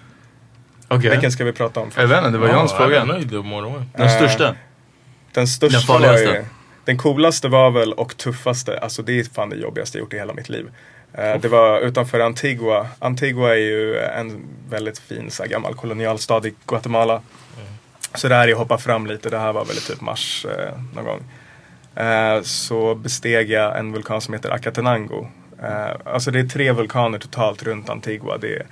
[0.88, 1.10] Okej.
[1.10, 2.00] Vilken ska vi prata om först?
[2.00, 3.02] Jag vet inte, det var Johns fråga.
[3.02, 3.84] One.
[3.96, 4.54] Den största?
[5.32, 6.26] Den största Den farligaste?
[6.26, 6.44] var ju,
[6.86, 10.16] Den coolaste var väl, och tuffaste, alltså det är fan det jobbigaste jag gjort i
[10.16, 10.70] hela mitt liv.
[11.12, 12.86] Eh, det var utanför Antigua.
[12.98, 17.22] Antigua är ju en väldigt fin så här, gammal kolonialstad i Guatemala.
[18.14, 21.20] Så där jag hoppar fram lite, det här var väl typ mars eh, någon gång.
[22.06, 25.26] Eh, så besteg jag en vulkan som heter Acatenango.
[26.04, 28.38] Alltså det är tre vulkaner totalt runt Antigua.
[28.38, 28.62] Det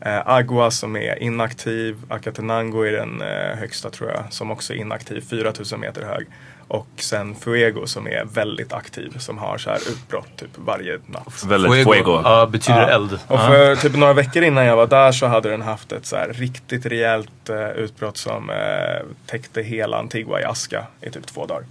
[0.00, 3.20] är Agua som är inaktiv, Acatenango är den
[3.58, 6.26] högsta tror jag, som också är inaktiv, 4000 meter hög.
[6.72, 11.44] Och sen Fuego som är väldigt aktiv, som har så här utbrott typ varje natt.
[11.48, 11.92] Väldigt Fuego.
[11.92, 12.20] fuego.
[12.24, 13.12] Ja, betyder eld.
[13.12, 13.46] Och Ja.
[13.46, 16.28] för typ några veckor innan jag var där så hade den haft ett så här
[16.32, 18.56] riktigt rejält eh, utbrott som eh,
[19.26, 21.64] täckte hela Antigua i aska i typ två dagar.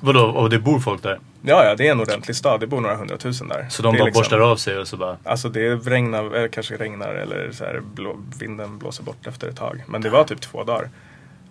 [0.00, 1.18] Vadå, och det bor folk där?
[1.42, 2.60] Ja, ja, det är en ordentlig stad.
[2.60, 3.66] Det bor några hundratusen där.
[3.70, 5.16] Så de bara borstar av sig och så bara...
[5.24, 9.56] Alltså det regnar, eller kanske regnar eller så här, blå, vinden blåser bort efter ett
[9.56, 9.84] tag.
[9.86, 10.88] Men det var typ två dagar.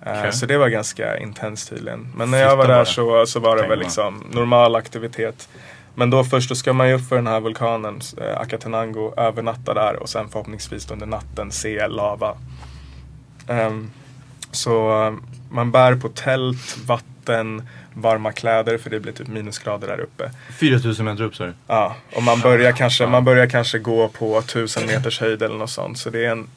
[0.06, 0.34] Eh, Okej.
[0.34, 2.08] Så det var ganska intenskt tydligen.
[2.16, 5.50] Men när jag var där så, så var det väl liksom normal aktivitet.
[5.96, 9.74] Men då först då ska man ju upp för den här vulkanen, eh, Acatenango, övernatta
[9.74, 12.38] där och sen förhoppningsvis under natten se lava.
[13.48, 13.92] Ehm,
[14.52, 15.14] så eh,
[15.50, 20.32] man bär på tält, vatten, varma kläder för det blir typ minusgrader där uppe.
[20.60, 21.54] 4000 meter upp sa du?
[21.68, 25.70] Ja, och man börjar, kanske, man börjar kanske gå på 1000 meters höjd eller något
[25.70, 25.98] sånt.
[25.98, 26.48] Så det är en,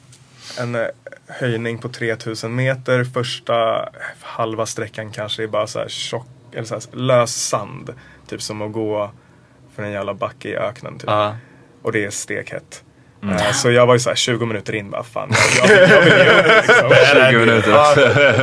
[0.59, 0.87] en eh,
[1.27, 3.03] höjning på 3000 meter.
[3.03, 3.89] Första
[4.21, 7.93] halva sträckan kanske är bara så här tjock, eller så här lös sand.
[8.27, 9.11] Typ som att gå
[9.75, 10.99] för en jävla backe i öknen.
[10.99, 11.09] Typ.
[11.09, 11.35] Ja.
[11.81, 12.83] Och det är stekhett.
[13.23, 13.35] Mm.
[13.35, 15.29] Eh, Så jag var ju såhär 20 minuter in, bara fan
[15.61, 16.89] jag, jag, jag vill ge upp liksom.
[17.31, 17.71] 20 minuter.
[17.71, 17.95] Ja,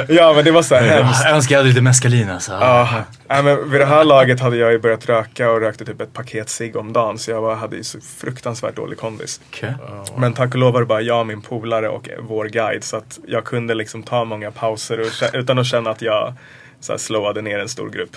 [0.08, 1.24] ja men det var så här hemskt.
[1.24, 2.52] Jag önskar jag hade lite mescalin alltså.
[2.52, 2.88] Ja,
[3.28, 6.12] nej, men vid det här laget hade jag ju börjat röka och rökte typ ett
[6.12, 7.18] paket cigg om dagen.
[7.18, 9.40] Så jag var, hade ju så fruktansvärt dålig kondis.
[9.50, 9.74] Okej.
[10.16, 12.84] Men tack och lov var det bara jag, min polare och vår guide.
[12.84, 16.34] Så att jag kunde liksom ta många pauser och, utan att känna att jag
[16.80, 18.16] så här, slowade ner en stor grupp.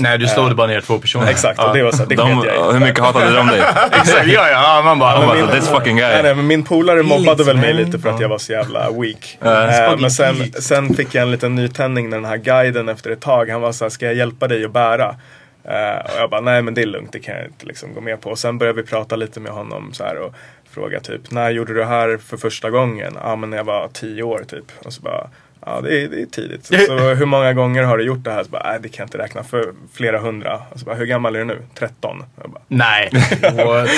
[0.00, 1.26] Nej, du slog Eh, bara ner två personer.
[1.30, 3.60] Exakt, och det var så det De, jag hur mycket hatade de dig?
[3.92, 4.82] Exakt, ja ja.
[4.84, 5.18] Man bara...
[5.18, 6.22] Man bara, bara this fucking Nej, guy.
[6.22, 9.38] nej, men min polare mobbade väl mig lite för att jag var så jävla weak.
[9.40, 13.10] Ja, fucking men sen, sen fick jag en liten nytändning när den här guiden efter
[13.10, 15.16] ett tag, han var så här, ska jag hjälpa dig att bära?
[15.64, 18.00] Eh, och jag bara, nej men det är lugnt, det kan jag inte liksom gå
[18.00, 18.30] med på.
[18.30, 20.34] Och sen började vi prata lite med honom så här och
[20.70, 23.18] fråga typ, när gjorde du det här för första gången?
[23.22, 24.64] Ja men när jag var tio år typ.
[24.84, 25.28] Och så bara,
[25.66, 26.66] ja det är, det är tidigt.
[26.66, 28.44] Så hur många gånger har du gjort det här?
[28.44, 30.60] Så bara, nej det kan jag inte räkna, för flera hundra.
[30.70, 31.62] Och så bara, hur gammal är du nu?
[31.78, 32.24] 13?
[32.42, 33.10] Jag bara, Nej.
[33.42, 33.88] What?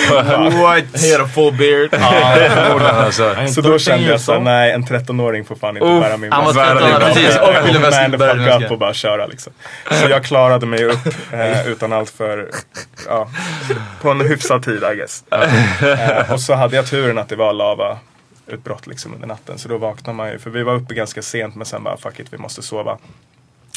[0.54, 1.02] What?
[1.02, 1.88] He had a full beard.
[1.92, 3.34] Ja, förmodligen alltså.
[3.48, 6.44] Så då kände jag så nej en 13-åring får fan inte Uff, bära min han
[6.44, 6.74] var väska.
[6.74, 7.38] 13, ja, precis.
[7.38, 9.52] Och ville the bära up och bara köra liksom.
[9.90, 12.50] Så jag klarade mig upp eh, utan allt för,
[13.08, 13.28] ja,
[14.02, 15.24] på en hyfsad tid I guess.
[15.30, 17.98] Eh, och så hade jag turen att det var lava
[18.46, 19.58] utbrott liksom under natten.
[19.58, 22.20] Så då vaknar man ju, för vi var uppe ganska sent men sen bara fuck
[22.20, 22.98] it, vi måste sova.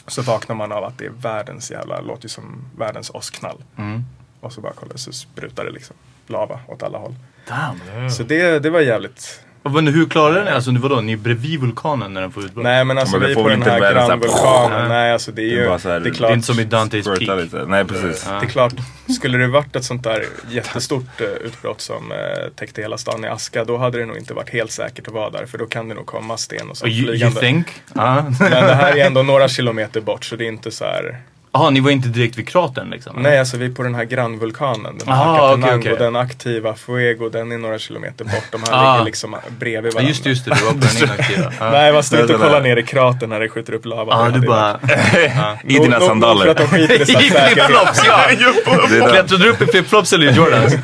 [0.07, 3.63] Så vaknar man av att det är världens jävla, låter ju som världens åskknall.
[3.77, 4.03] Mm.
[4.39, 5.95] Och så bara kollar så sprutar det liksom
[6.27, 7.15] lava åt alla håll.
[7.47, 8.09] Damn.
[8.09, 10.49] Så det, det var jävligt men hur klarade ni?
[10.51, 12.63] Alltså vadå, ni är bredvid vulkanen när den får utbrott?
[12.63, 14.81] Nej men alltså Men det vi är får på den inte här grannvulkanen.
[14.81, 14.87] Ja.
[14.87, 16.29] Nej alltså det är Det är ju, bara så här- det är Det klart.
[16.31, 17.43] är inte som i Dante's Peak.
[17.43, 17.65] lite.
[17.67, 18.23] Nej precis.
[18.23, 18.73] Det är klart,
[19.17, 22.17] skulle det varit ett sånt där jättestort eh, utbrott som eh,
[22.55, 25.29] täckte hela stan i aska, då hade det nog inte varit helt säkert att vara
[25.29, 25.45] där.
[25.45, 27.39] För då kan det nog komma sten och så Oh, you, you flygande.
[27.39, 27.67] think?
[27.93, 28.25] Ja.
[28.39, 31.17] Men det här är ändå några kilometer bort så det är inte så här.
[31.55, 33.15] Jaha, ni var inte direkt vid kratern liksom?
[33.17, 34.97] Nej alltså vi är på den här grannvulkanen.
[34.97, 35.95] Den här Aha, okej, okej.
[35.99, 38.43] den aktiva Fuego, den är några kilometer bort.
[38.51, 38.93] De här Ah.
[38.93, 40.09] ligger liksom bredvid Ja, varandra.
[40.09, 40.51] just det, just det.
[40.55, 41.51] Du var på den inaktiva.
[41.59, 41.69] Ja.
[41.71, 44.13] Nej man står inte och kollar ner i kratern när det skjuter upp lava.
[44.13, 44.79] Ja, Det du bara...
[45.63, 46.91] I dina Nog- nog- nog För att de sandaler.
[47.01, 48.19] i flipflops, ja!
[48.27, 49.09] Det är det.
[49.09, 50.75] Klättrade du upp i flipflops eller i Jordans?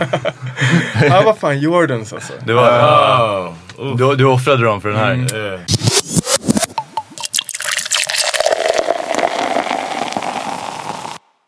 [1.09, 2.33] Ja vad fan, Jordans alltså.
[2.45, 3.53] Det var...
[3.77, 3.95] Oh.
[3.97, 5.15] Du, du offrade dem för den här?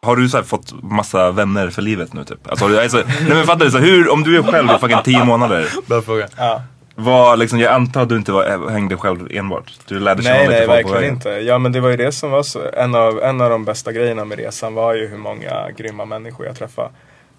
[0.03, 2.49] Har du så här fått massa vänner för livet nu typ?
[2.49, 3.71] Alltså, du- alltså, nej men fattar du?
[3.71, 5.67] Så här, hur, om du är själv i fucking 10 månader.
[5.85, 6.27] Bra fråga.
[6.37, 6.61] Ja.
[6.95, 9.71] Vad, liksom, jag antar att du inte var, hängde själv enbart?
[9.87, 11.13] Du lärde känna Nej, lite nej, folk på verkligen vägen.
[11.15, 11.29] inte.
[11.29, 13.91] Ja, men det var ju det som var så, en, av, en av de bästa
[13.91, 16.89] grejerna med resan var ju hur många grymma människor jag träffade.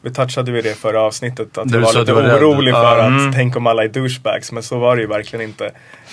[0.02, 2.42] Vi touchade ju det förra avsnittet, att Där jag du var lite du var rädd.
[2.42, 3.32] orolig för Ja, att mm.
[3.32, 5.70] tänk om alla är douchebags, men så var det ju verkligen inte.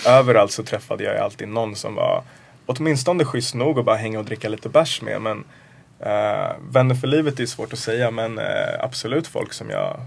[0.07, 2.21] Överallt så träffade jag ju alltid någon som var
[2.65, 5.21] åtminstone schysst nog att bara hänga och dricka lite bärs med.
[5.21, 5.43] Men
[6.05, 8.45] eh, vänner för livet är svårt att säga, men eh,
[8.79, 9.97] absolut folk som jag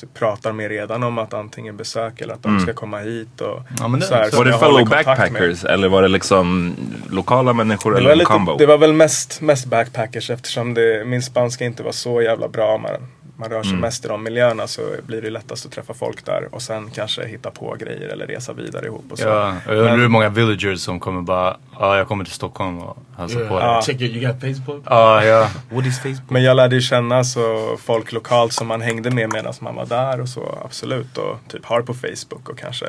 [0.00, 2.62] typ, pratar med redan om att antingen besöka eller att de Mm.
[2.62, 3.40] ska komma hit.
[3.40, 5.16] Och, Ja, men det- så här, Var det fellow kontakt med.
[5.18, 6.74] backpackers eller var det liksom
[7.10, 8.56] lokala människor Det eller var, en lite, combo?
[8.56, 12.78] det var väl mest, mest backpackers eftersom det, min spanska inte var så jävla bra.
[12.78, 12.90] Man,
[13.36, 13.80] man rör sig Mm.
[13.80, 17.26] mest i de miljöerna så blir det lättast att träffa folk där och sen kanske
[17.26, 19.28] hitta på grejer eller resa vidare ihop och så.
[19.28, 22.78] Ja, jag undrar Men- hur många villagers som kommer bara, ja jag kommer till Stockholm
[22.78, 23.48] och hälsar Yeah.
[23.52, 23.68] på dig.
[23.68, 23.82] Ja.
[23.82, 24.82] Check your, you got Facebook?
[24.86, 25.48] Ja, ja.
[25.70, 26.30] What is Facebook?
[26.30, 29.86] Men jag lärde ju känna så folk lokalt som man hängde med medan man var
[29.86, 31.18] där och så absolut.
[31.18, 32.86] Och typ har på Facebook och kanske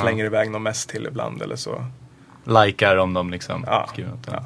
[0.00, 1.84] slänger iväg något mest till ibland eller så.
[2.46, 3.86] Likar om de liksom Ja.
[3.92, 4.26] skriver något.
[4.26, 4.44] Ja.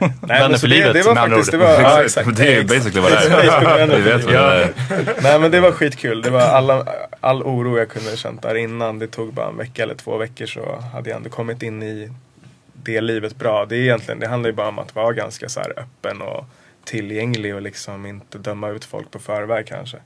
[0.00, 1.64] Vänner Nej, men så för det, livet, det var med andra faktiskt, det ord.
[1.64, 2.36] var, ja, Exakt.
[2.36, 3.86] Det är ju basically vad det är.
[3.96, 4.72] Vi vet vad det är.
[5.22, 6.22] Nej men det var skitkul.
[6.22, 6.86] Det var alla,
[7.20, 8.98] all oro jag kunde känt där innan.
[8.98, 12.10] Det tog bara en vecka eller två veckor så hade jag ändå kommit in i
[12.72, 13.66] det livet bra.
[13.66, 16.44] Det är egentligen, det handlar ju bara om att vara ganska så öppen och
[16.84, 19.96] tillgänglig och liksom inte döma ut folk på förväg kanske.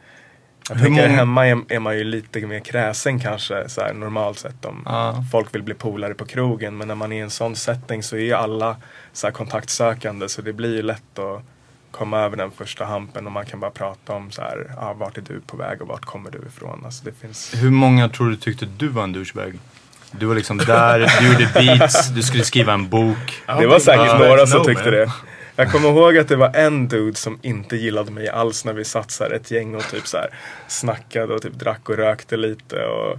[0.68, 4.38] Jag Hur många- hemma är, är man ju lite mer kräsen kanske så här, normalt
[4.38, 5.24] sett om Ja.
[5.32, 6.76] folk vill bli polare på krogen.
[6.76, 8.76] Men när man är i en sån setting så är ju alla
[9.12, 11.42] så här, kontaktsökande så det blir ju lätt att
[11.90, 15.18] komma över den första hampen och man kan bara prata om så här, ah, vart
[15.18, 16.82] är du på väg och vart kommer du ifrån?
[16.84, 17.54] Alltså det finns...
[17.56, 19.58] Hur många tror du tyckte du var en douchebag?
[20.10, 23.42] Du var liksom där, du gjorde beats, du skulle skriva en bok.
[23.58, 24.92] Det var säkert uh, några som tyckte man.
[24.92, 25.12] det.
[25.56, 28.84] Jag kommer ihåg att det var en dude som inte gillade mig alls när vi
[28.84, 30.28] satt så här ett gäng och typ så här
[30.68, 32.76] snackade och typ drack och rökte lite.
[32.86, 33.18] Och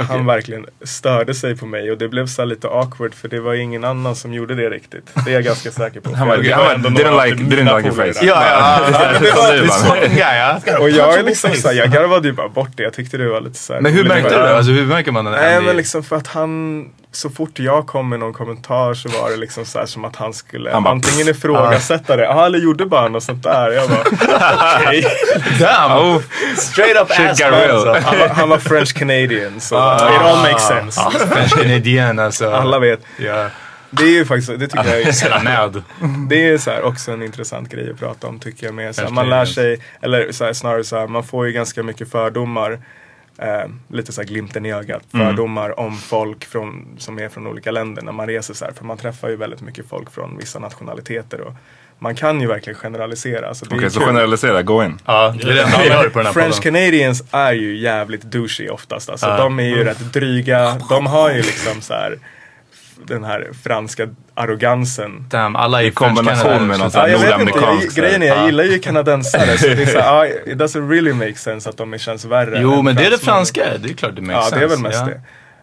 [0.00, 3.54] Han verkligen störde sig på mig och det blev så lite awkward för det var
[3.54, 5.10] ingen annan som gjorde det riktigt.
[5.24, 6.14] Det är jag ganska säker på.
[6.14, 8.26] Han var- Det han var- didn't like- typ didn't like your face.
[8.26, 10.78] Ja, ja, det var ja.
[10.80, 12.82] Och jag är liksom så här, jag garvade ju bara bort det.
[12.82, 14.56] Jag tyckte det var lite så här Men hur märkte du det?
[14.56, 15.30] Alltså hur märker man det?
[15.30, 16.84] Nej men liksom för att han,
[17.18, 20.16] så fort jag kom med någon kommentar så var det liksom så här som att
[20.16, 23.70] han skulle Han bara, antingen ifrågasätta det, ja eller gjorde bara något sånt där.
[23.70, 24.00] Jag bara,
[24.78, 25.06] okej.
[25.60, 25.92] Damn!
[25.92, 26.22] Oh,
[26.56, 27.70] Straight up Shit ass got real.
[27.88, 28.08] alltså.
[28.10, 31.00] Han var, han var French Canadian så it all makes sense.
[31.00, 32.50] Ah, French Canadian alltså.
[32.50, 33.00] Alla vet.
[33.16, 33.46] Ja.
[33.90, 35.82] Det är ju faktiskt, det tycker jag är nöd.
[36.28, 38.74] Det är så här också en intressant grej att prata om tycker jag.
[38.74, 41.52] Med, så här, man lär sig, eller så här, snarare så här, man får ju
[41.52, 42.78] ganska mycket fördomar.
[43.38, 45.02] Eh, lite så här glimten i ögat.
[45.10, 48.72] Fördomar om folk från, som är från olika länder när man reser så här.
[48.72, 51.40] För man träffar ju väldigt mycket folk från vissa nationaliteter.
[51.40, 51.52] Och
[51.98, 53.54] man kan ju verkligen generalisera.
[53.54, 54.98] Så det Okej, är så generalisera, go in.
[55.04, 56.62] Ja, det är det enda vi hör på den här French.
[56.62, 59.08] Canadians är ju jävligt douchey oftast.
[59.10, 59.36] Alltså, Ja.
[59.36, 60.76] De är ju rätt dryga.
[60.88, 62.18] De har ju liksom så här
[63.06, 65.26] den här franska arrogansen.
[65.30, 67.98] Damn, alla är I kombination med någon sån Ja, här jag vet inte, nordamerikansk.
[67.98, 68.46] jag, grejen är, jag Ja.
[68.46, 69.58] gillar ju kanadensare.
[69.58, 72.58] så det är så ja, it doesn't really make sense att de känns värre.
[72.62, 74.58] Jo men det är det franska, det är klart det makes Ja, sense.
[74.58, 75.06] det är väl mest ja.
[75.06, 75.20] det.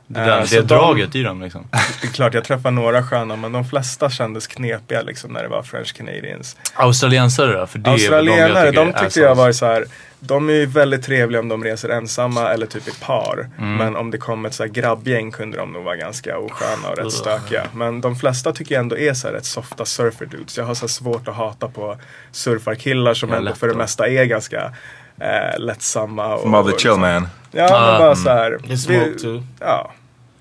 [0.07, 1.67] Det, Eh, där, det är de- draget i dem liksom.
[2.01, 5.49] Det är klart, jag träffar några sköna men de flesta kändes knepiga liksom när det
[5.49, 6.57] var French Canadians.
[6.73, 7.67] Australiensare då?
[7.67, 9.85] För det är Australienare, de, de jag tycker tyckte är jag var så här.
[10.19, 13.49] De är ju väldigt trevliga om de reser ensamma eller typ i par.
[13.57, 13.75] Mm.
[13.75, 16.97] Men om det kom ett så här grabbgäng kunde de nog vara ganska osköna och
[16.97, 17.63] rätt stökiga.
[17.73, 20.57] Men de flesta tycker jag ändå är så här rätt softa surfer dudes.
[20.57, 21.97] Jag har så här svårt att hata på
[22.31, 23.77] surfarkillar som Ja, ändå för det då.
[23.77, 24.71] mesta är ganska
[25.19, 26.35] eh, lättsamma.
[26.35, 27.27] Och, Mother och chill liksom- man.
[27.51, 29.17] Ja, Ah, men bara så här.
[29.21, 29.43] Too.
[29.59, 29.91] Ja.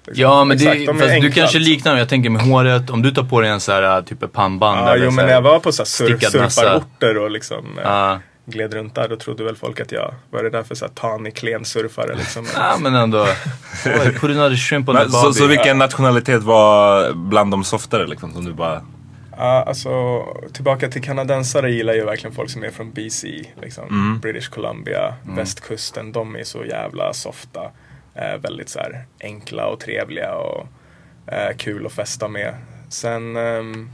[0.07, 0.23] Liksom.
[0.23, 1.61] Ja men det, de är fast du kanske liksom.
[1.61, 4.33] liknar, jag tänker med håret, om du tar på dig en så här typ ett
[4.33, 6.61] pannband Ja, eller jo så men när jag var på så här sur- stickad mössa.
[6.61, 7.65] surfarorter och liksom.
[7.79, 8.19] eh, Ja.
[8.47, 10.93] gled runt där då trodde väl folk att jag var det där för så här
[10.93, 12.47] tanig klensurfare liksom.
[12.57, 13.27] Ja men ändå.
[14.21, 18.33] Put another shrimp on the Men, så, så vilken nationalitet var bland de softare liksom?
[18.33, 18.83] Som du bara...
[19.39, 19.91] Ja, alltså
[20.53, 23.27] tillbaka till kanadensare gillar ju verkligen folk som är från BC,
[23.63, 24.19] liksom Mm.
[24.21, 25.37] British Columbia, Mm.
[25.37, 26.13] västkusten.
[26.13, 27.61] De är så jävla softa.
[28.15, 30.67] Eh, väldigt så här enkla och trevliga och
[31.27, 32.55] eh, kul att festa med.
[32.89, 33.91] Sen ehm,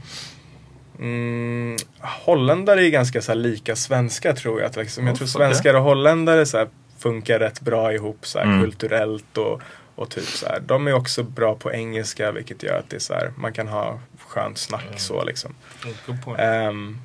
[0.99, 4.77] mm, holländare är ganska så här lika svenska tror jag.
[4.77, 6.67] Liksom, jag tror svenskar och holländare så här,
[6.97, 8.61] funkar rätt bra ihop så här, Mm.
[8.61, 9.61] kulturellt och,
[9.95, 10.59] och typ så här.
[10.65, 13.67] De är också bra på engelska vilket gör att det är så här, man kan
[13.67, 15.55] ha skönt snack så liksom.
[15.83, 16.39] Mm, Good point.
[16.39, 17.01] Ehm,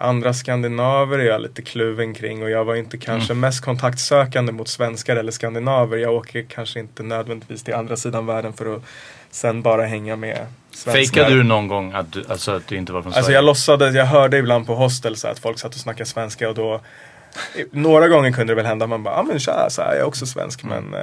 [0.00, 3.40] andra skandinaver är jag lite kluven kring och jag var inte kanske Mm.
[3.40, 5.96] mest kontaktsökande mot svenskar eller skandinaver.
[5.96, 8.82] Jag åker kanske inte nödvändigtvis till andra sidan världen för att
[9.30, 10.92] sen bara hänga med svenskar.
[10.92, 13.36] Fejkade du någon gång att du, alltså, att du inte var från Alltså Sverige?
[13.38, 16.54] jag låtsades, jag hörde ibland på hostel så att folk satt och snackade svenska och
[16.54, 16.80] då
[17.70, 19.88] några gånger kunde det väl hända att man bara, ja ah, men tja, så här,
[19.92, 21.00] jag är också svensk men eh,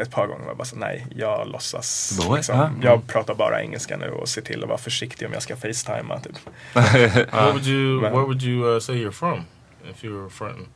[0.00, 2.18] ett par gånger var jag bara så nej, jag låtsas.
[2.36, 2.70] Liksom, ja.
[2.82, 6.20] Jag pratar bara engelska nu och ser till att vara försiktig om jag ska facetima
[6.20, 6.36] typ.
[6.74, 9.40] Where would you Men- Where would you uh, say you're from?
[9.90, 10.66] If you were from?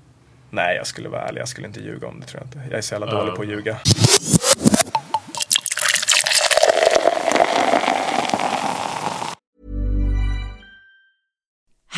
[0.51, 1.41] Nej, jag skulle vara ärlig.
[1.41, 2.71] Jag skulle inte ljuga om det tror jag inte.
[2.71, 3.13] Jag är så jävla Ja.
[3.21, 3.77] dålig på att ljuga.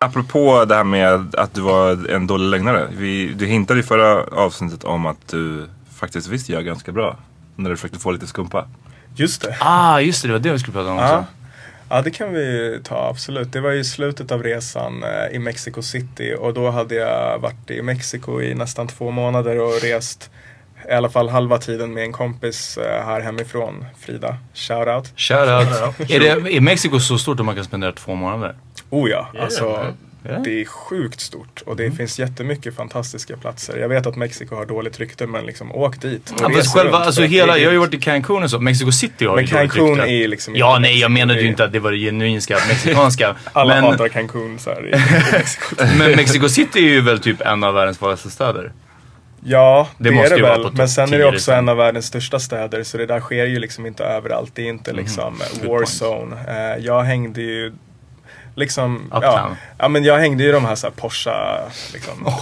[0.00, 2.88] Apropå det här med att du var en dålig lögnare.
[2.90, 7.16] Vi, du hintade i förra avsnittet om att du faktiskt visst gör ganska bra.
[7.56, 8.68] När du försökte få lite skumpa.
[9.16, 9.56] Just det.
[9.60, 10.28] Ah, just det.
[10.28, 11.24] Det var det vi skulle prata om också.
[11.90, 13.52] ja, det kan vi ta absolut.
[13.52, 17.70] Det var i slutet av resan eh, i Mexico City och då hade jag varit
[17.70, 20.30] i Mexiko i nästan två månader och rest
[20.88, 24.36] i alla fall halva tiden med en kompis eh, här hemifrån, Frida.
[24.54, 25.12] Shoutout.
[25.16, 26.10] Shoutout.
[26.10, 28.54] är, det, är Mexiko så stort att man kan spendera två månader?
[28.90, 29.64] Oh ja, Ja, alltså.
[30.22, 30.38] Ja.
[30.44, 31.96] det är sjukt stort och det Mm.
[31.96, 33.76] finns jättemycket fantastiska platser.
[33.78, 36.30] Jag vet att Mexiko har dåligt rykte men liksom åk dit.
[36.30, 38.58] och Ja, själva, alltså hela, jag har ju varit i Cancun och så.
[38.60, 40.10] Mexico City har Men ju dåligt rykte.
[40.12, 43.36] är liksom Ja, nej jag menade ju är- inte att det var det genuinska mexikanska.
[43.52, 44.90] Alla men, hatar Cancun så här i,
[45.32, 45.74] Mexiko.
[45.98, 48.72] men Mexico City är ju väl typ en av världens farligaste städer.
[49.44, 50.68] Ja, det, Det är det väl.
[50.72, 51.54] Men sen är 10 det också liksom.
[51.54, 54.52] en av världens största städer så det där sker ju liksom inte överallt.
[54.54, 55.00] Det är inte Mhm.
[55.00, 55.88] liksom Good war point.
[56.02, 56.36] zone.
[56.48, 57.72] Eh, jag hängde ju
[58.58, 61.30] liksom, ja, ja men jag hängde ju i de här, så här Porsche
[61.92, 62.26] liksom.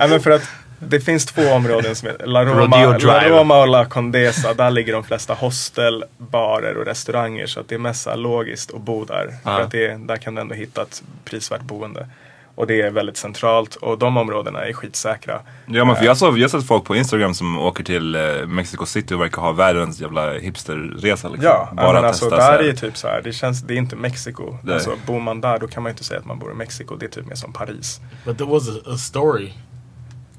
[0.00, 0.42] ja, men för att
[0.78, 3.28] det finns två områden som heter La Roma, La.
[3.28, 4.54] Roma och La Condesa.
[4.54, 7.46] Där ligger de flesta hostel, barer och restauranger.
[7.46, 9.34] Så att det är mest logiskt att bo där.
[9.44, 9.56] Ja.
[9.56, 12.06] För att det, där kan du ändå hitta ett prisvärt boende.
[12.54, 15.40] Och det är väldigt centralt och de områdena är skitsäkra.
[15.66, 18.14] Ja men för Eh, jag, såg, jag har sett folk på Instagram som åker till
[18.14, 21.44] eh, Mexico City och verkar ha världens jävla hipsterresa liksom.
[21.44, 24.58] Ja, Bara men alltså där är typ så här, det känns, det är inte Mexiko.
[24.62, 24.74] Nej.
[24.74, 26.96] Alltså bor man där då kan man ju inte säga att man bor i Mexiko,
[26.96, 28.00] det är typ mer som Paris.
[28.24, 29.52] But there was a, a story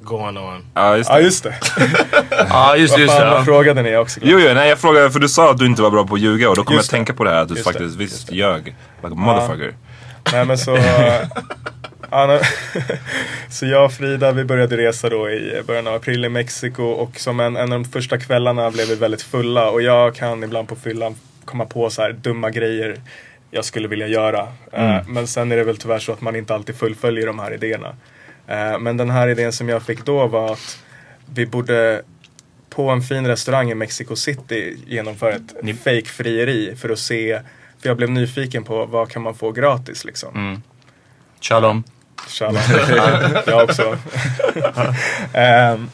[0.02, 0.66] going on.
[0.74, 1.16] Ja just det.
[1.16, 1.56] Ja just det.
[2.50, 4.20] Ja, just det, Vad just fan frågade ni också?
[4.24, 6.22] Jo, jo, nej jag frågade för du sa att du inte var bra på att
[6.22, 7.74] ljuga och då kom Just jag att tänka på det här att du Just det,
[7.74, 8.66] faktiskt visst ljög.
[8.66, 9.76] Like a motherfucker.
[10.32, 10.78] Nej men så...
[13.50, 17.20] så jag och Frida vi började resa då i början av april i Mexiko och
[17.20, 20.68] som en, en av de första kvällarna blev vi väldigt fulla och jag kan ibland
[20.68, 23.02] på fyllan komma på så här dumma grejer
[23.52, 24.48] jag skulle vilja göra.
[24.72, 25.14] Eh, Mm.
[25.14, 27.96] Men sen är det väl tyvärr så att man inte alltid fullföljer de här idéerna.
[28.48, 30.80] Eh, Men den här idén som jag fick då var att
[31.34, 32.02] vi borde
[32.70, 35.54] på en fin restaurang i Mexico City genomföra ett
[35.84, 37.40] fake frieri för att se
[37.82, 40.36] för jag blev nyfiken på vad kan man få gratis liksom.
[40.36, 40.62] Mm.
[41.42, 41.84] Shalom.
[42.28, 42.60] Tjena.
[43.48, 43.98] jag också.
[45.74, 45.90] um,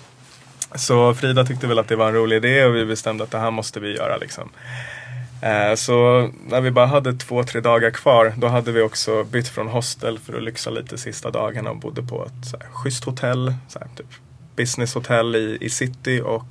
[0.75, 3.39] så Frida tyckte väl att det var en rolig idé och vi bestämde att det
[3.39, 4.49] här måste vi göra liksom.
[5.41, 9.47] Eh, så när vi bara hade två, tre dagar kvar då hade vi också bytt
[9.47, 13.03] från hostel för att lyxa lite sista dagarna och bodde på ett så här, schysst
[13.03, 14.07] hotell, så här, typ
[14.55, 16.43] businesshotell i, i city och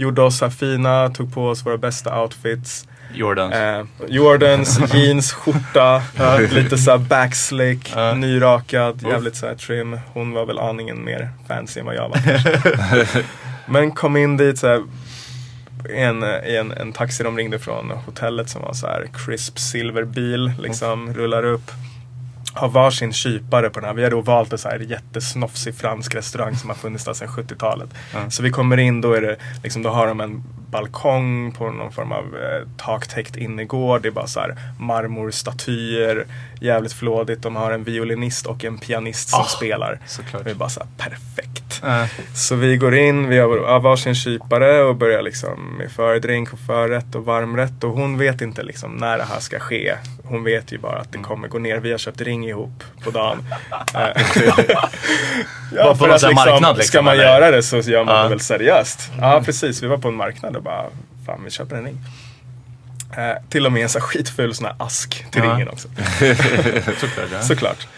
[0.00, 2.86] gjorde oss här fina, tog på oss våra bästa outfits.
[3.14, 3.54] Jordans.
[3.54, 6.02] Eh, Jordans, jeans, skjorta,
[6.50, 9.98] lite såhär backslick, nyrakad, jävligt såhär trim.
[10.12, 12.20] Hon var väl aningen mer fancy än vad jag var.
[13.72, 14.82] Men kom in dit såhär
[15.88, 19.58] i en, i en, en taxi de ringde från hotellet som var så här crisp
[19.58, 21.70] silverbil, liksom rullar upp.
[22.60, 23.94] Har varsin kypare på den här.
[23.94, 27.28] Vi har då valt en så här jättesnofsig fransk restaurang som har funnits där sedan
[27.28, 27.88] 70-talet.
[28.14, 28.30] Ja.
[28.30, 31.92] Så vi kommer in, då är det liksom, då har de en balkong på någon
[31.92, 34.02] form av eh, taktäckt innergård.
[34.02, 36.26] Det är bara så här marmorstatyer,
[36.60, 37.42] jävligt flådigt.
[37.42, 39.98] De har en violinist och en pianist som Ah, spelar.
[40.06, 40.44] såklart.
[40.44, 41.80] Det är bara så här perfekt.
[41.82, 42.06] Ja.
[42.34, 46.58] Så vi går in, vi har var- varsin kypare och börjar liksom med fördrink och
[46.58, 47.84] förrätt och varmrätt.
[47.84, 49.94] Och hon vet inte liksom när det här ska ske.
[50.24, 51.76] Hon vet ju bara att det kommer gå ner.
[51.78, 53.38] Vi har köpt ring ihop på dagen.
[53.94, 54.22] Eh,
[55.84, 57.24] Var på någon sån här marknad, liksom, Ska man eller?
[57.24, 58.22] göra det så gör man Ja.
[58.22, 59.10] det väl seriöst.
[59.20, 60.84] Ja precis, vi var på en marknad och bara,
[61.26, 61.98] fan vi köper en ring.
[63.16, 65.52] Eh, till och med en här skitful sån här ask till Ja.
[65.54, 65.88] ringen också.
[67.00, 67.40] Såklart, ja.
[67.42, 67.88] Såklart.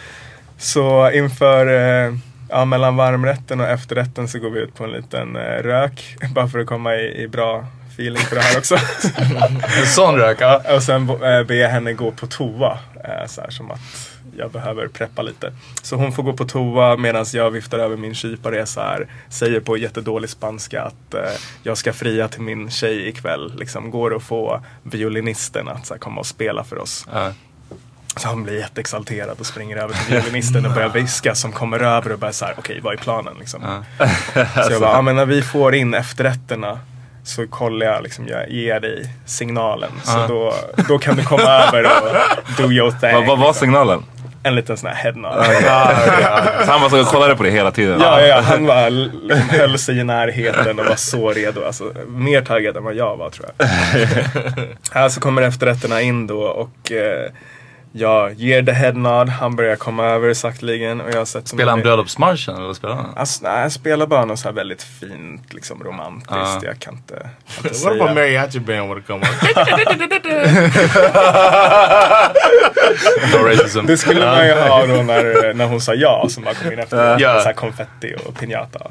[0.59, 1.67] Så inför,
[2.07, 2.15] eh,
[2.49, 6.17] ja, mellan varmrätten och efterrätten så går vi ut på en liten eh, rök.
[6.35, 8.77] Bara för att komma i, i bra feeling för det här också.
[9.81, 10.63] En sån rök, ja.
[10.75, 12.79] Och sen eh, ber jag henne gå på toa.
[13.05, 13.81] Eh, så här, som att
[14.37, 15.53] jag behöver preppa lite.
[15.83, 19.61] Så hon får gå på toa medan jag viftar över min kypare så här, säger
[19.61, 21.21] på jättedålig spanska att eh,
[21.63, 23.53] jag ska fria till min tjej ikväll.
[23.59, 27.07] Liksom, går det att få violinisten att så här, komma och spela för oss?
[27.13, 27.33] Ja.
[28.17, 32.13] Så han blir jätteexalterad och springer över till violinisten och börjar viska som kommer över
[32.13, 33.85] och börjar såhär, okej vad är planen liksom?
[34.55, 36.79] Så jag bara, ja men när vi får in efterrätterna
[37.25, 39.91] så kollar jag liksom, jag ger dig signalen.
[40.05, 40.55] Så då,
[40.89, 43.13] då kan du komma över och do your thing.
[43.13, 44.03] Vad vad var signalen?
[44.43, 45.33] En liten sån här headnod.
[45.37, 46.43] Ja, ja.
[46.65, 48.01] Så han bara och kollade på det hela tiden?
[48.01, 51.65] Ja, ja, han var, liksom, höll sig i närheten och var så redo.
[51.65, 53.67] Alltså, mer taggad än vad jag var tror jag.
[54.93, 57.31] Här så kommer efterrätterna in då och eh,
[57.95, 59.29] jag ger the headnod.
[59.29, 61.01] Han börjar komma över sakteligen.
[61.01, 63.15] Och jag sätter Spelar han bröllopsmarschen eller spelar han?
[63.17, 66.33] Alltså, nej, jag spelar bara något så här väldigt fint, liksom romantiskt.
[66.33, 66.61] Ja.
[66.63, 67.23] Jag kan inte, kan
[67.57, 67.91] inte What säga.
[67.91, 69.27] about mariachi band would come
[73.33, 73.87] No racism.
[73.87, 76.79] Det skulle man ju ha då när, när hon sa ja som bara kom in
[76.79, 76.97] efter.
[76.97, 77.17] Ja.
[77.19, 77.41] Ja.
[77.41, 78.91] Så här konfetti och piñata.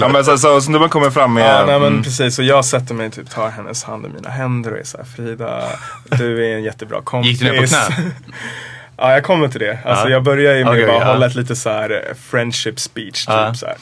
[0.00, 1.44] Ja, men så, så snubben kommer fram med...
[1.44, 2.38] Ja, nej, men mm, precis.
[2.38, 5.62] Och jag sätter mig typ, tar hennes hand i mina händer och är såhär, Frida,
[6.04, 7.30] du är en jättebra kompis.
[7.40, 7.78] Gick du ner på knä?
[8.96, 9.78] ja, jag kommer till det.
[9.84, 10.10] Alltså Ja.
[10.10, 11.12] jag börjar ju med att bara ja.
[11.12, 13.26] hålla ett lite så här eh, friendship speech.
[13.26, 13.76] Typ, så här.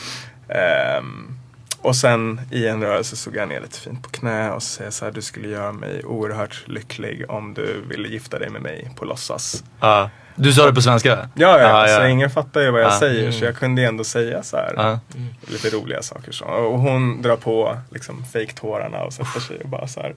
[1.83, 4.91] Och sen i en rörelse såg jag ner lite fint på knä och så säger
[4.91, 8.91] så här, du skulle göra mig oerhört lycklig om du ville gifta dig med mig
[8.97, 9.65] på låtsas.
[9.81, 10.11] Ja.
[10.35, 11.29] Du sa det på svenska?
[11.35, 12.99] Ja, ja, Ah, så ingen fattar ju vad jag Ah.
[12.99, 13.33] säger Mm.
[13.33, 14.99] så jag kunde ju ändå säga så här Ah.
[15.47, 16.33] lite roliga saker.
[16.33, 16.45] Så.
[16.45, 20.15] Och hon drar på liksom fake-tårarna och sätter sig och bara så här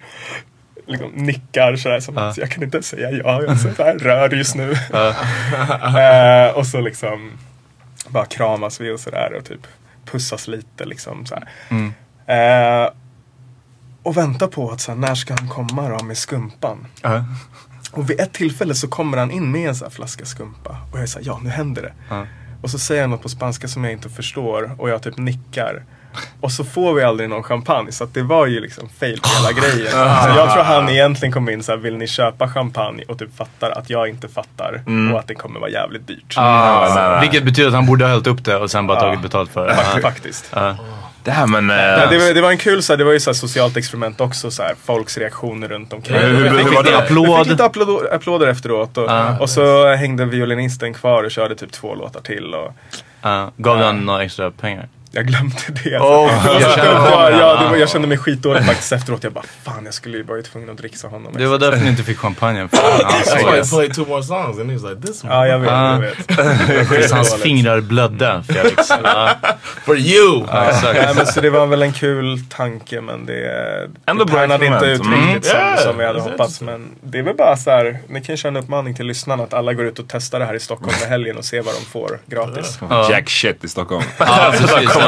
[0.87, 2.21] liksom, nickar sådär som Ah.
[2.21, 4.73] att jag kan inte säga ja, jag är så här rörd just nu.
[5.99, 7.31] Eh, och så liksom
[8.07, 9.67] bara kramas vi och sådär och typ
[10.05, 11.49] pussas lite liksom så här.
[11.69, 11.93] Mm.
[12.25, 12.89] Eh,
[14.03, 16.87] och väntar på att så här, när ska han komma då med skumpan?
[17.01, 17.25] Ja.
[17.91, 20.77] Och vid ett tillfälle så kommer han in med en sån här flaska skumpa.
[20.91, 21.93] Och jag är såhär, ja nu händer det.
[22.09, 22.25] Ja.
[22.61, 25.83] Och så säger han något på spanska som jag inte förstår och jag typ nickar.
[26.41, 29.29] Och så får vi aldrig någon champagne så att det var ju liksom fail på
[29.29, 29.91] hela grejen.
[29.91, 29.97] Så
[30.37, 33.03] jag tror han egentligen kom in så här, vill ni köpa champagne?
[33.07, 35.13] Och typ fattar att jag inte fattar Mm.
[35.13, 36.33] och att det kommer vara jävligt dyrt.
[36.37, 39.01] Ah, Så- Vilket betyder att han borde ha hällt upp det och sen bara Ja.
[39.01, 39.73] tagit betalt för det.
[39.73, 40.01] Fak- Ja.
[40.01, 40.49] Faktiskt.
[40.55, 40.75] Ja.
[41.23, 41.69] Det här men...
[41.69, 43.35] eh, Nej, det, var, det var en kul så här, det var ju så här
[43.35, 46.17] socialt experiment också, så här, folks reaktioner runt omkring.
[46.17, 46.91] Hur- hur- hur var det?
[46.91, 49.37] Jag fick lite applåd, applåder efteråt och, Ja.
[49.39, 52.53] och så hängde violinisten kvar och körde typ två låtar till.
[52.53, 52.73] Och,
[53.21, 53.51] Ja.
[53.57, 54.87] Gav han några extra pengar?
[55.15, 55.97] Jag glömde det.
[55.99, 57.11] Oh, jag, jag känner honom.
[57.11, 57.77] ja, det var, Ja.
[57.77, 59.23] jag kände mig skitdålig faktiskt efteråt.
[59.23, 61.33] Jag bara, fan jag skulle ju varit tvungen att dricka honom.
[61.37, 64.71] Det var därför ni inte fick han That's why såg played two more songs and
[64.71, 65.33] he was like, this one.
[65.33, 65.91] Ja, jag vet, Ja.
[65.93, 65.99] jag
[66.77, 66.89] vet.
[66.89, 68.87] Tills hans fingrar blödde, Felix.
[69.85, 70.43] For you!
[70.51, 74.65] Ja, men så det var väl en kul tanke men det, Ändå det bra pannade
[74.65, 75.35] inte ut experiment.
[75.35, 75.61] riktigt Mm.
[75.61, 76.61] som, Yeah, som vi hade hoppats.
[76.61, 79.53] Men det är väl bara så här, ni kan köra en uppmaning till lyssnarna att
[79.53, 81.85] alla går ut och testar det här i Stockholm i helgen och ser vad de
[81.85, 82.79] får gratis.
[82.89, 83.07] Ja.
[83.11, 84.03] Jack shit i Stockholm.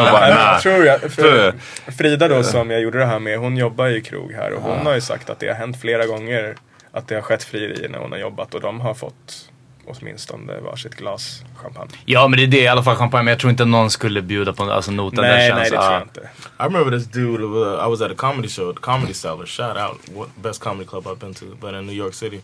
[0.05, 0.11] Ja.
[0.11, 1.53] bara, Nej, jag tror jag, För-
[1.91, 4.61] Frida då som jag gjorde det här med, hon jobbar ju i krog här och
[4.61, 6.55] hon har ju sagt att det har hänt flera gånger
[6.91, 9.49] att det har skett frierier när hon har jobbat och de har fått
[9.87, 11.91] åtminstone varsitt glas champagne.
[12.05, 13.23] Ja men det är det i alla fall champagne.
[13.23, 15.23] Men jag tror inte någon skulle bjuda på alltså, notan.
[15.23, 15.93] Nej, där nej känns, det tror ja.
[15.93, 16.21] jag inte.
[16.59, 17.43] I remember this dude.
[17.43, 19.45] Uh, I was at a comedy show, the Comedy Cellar.
[19.45, 22.41] Shout out, what best comedy club I've been to, but in New York City.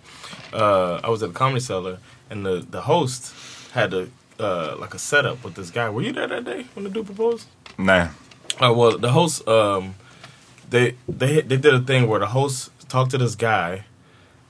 [0.53, 1.97] Uh, I was at a comedy cellar,
[2.29, 3.33] and the the host
[3.71, 4.05] had a
[4.43, 5.89] uh, like a setup with this guy.
[5.89, 7.47] Were you there that day when the dude proposed?
[7.77, 8.09] Nah.
[8.61, 9.95] Uh, well, the host, um,
[10.69, 13.85] they they they did a thing where the host talked to this guy,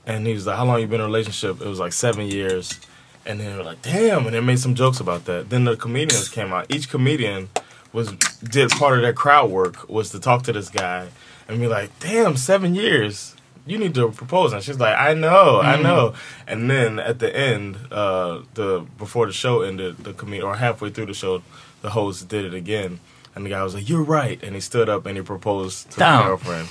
[0.06, 2.26] and he was like, "How long you been in a relationship?" It was like seven
[2.26, 2.78] years,
[3.24, 5.50] and then they were like, "Damn!" and they made some jokes about that.
[5.50, 6.66] Then the comedians came out.
[6.68, 7.48] Each comedian
[7.92, 11.08] was did part of their crowd work was to talk to this guy
[11.48, 13.33] and be like, "Damn, seven years."
[13.66, 15.82] You need to propose, and she's like, "I know, I Mm.
[15.82, 16.14] know."
[16.46, 20.90] And then at the end, uh, the before the show ended, the comedian or halfway
[20.90, 21.42] through the show,
[21.80, 23.00] the host did it again,
[23.34, 25.98] and the guy was like, "You're right," and he stood up and he proposed to
[25.98, 26.18] Damn.
[26.18, 26.68] the girlfriend.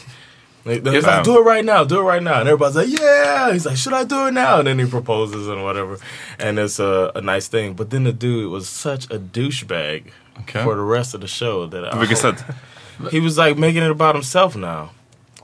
[0.66, 3.66] He- like, "Do it right now, do it right now," and everybody's like, "Yeah." He's
[3.66, 5.98] like, "Should I do it now?" And then he proposes and whatever,
[6.40, 7.74] and it's a, a nice thing.
[7.74, 10.64] But then the dude was such a douchebag Okay.
[10.64, 14.56] for the rest of the show that I, he was like making it about himself
[14.56, 14.92] now.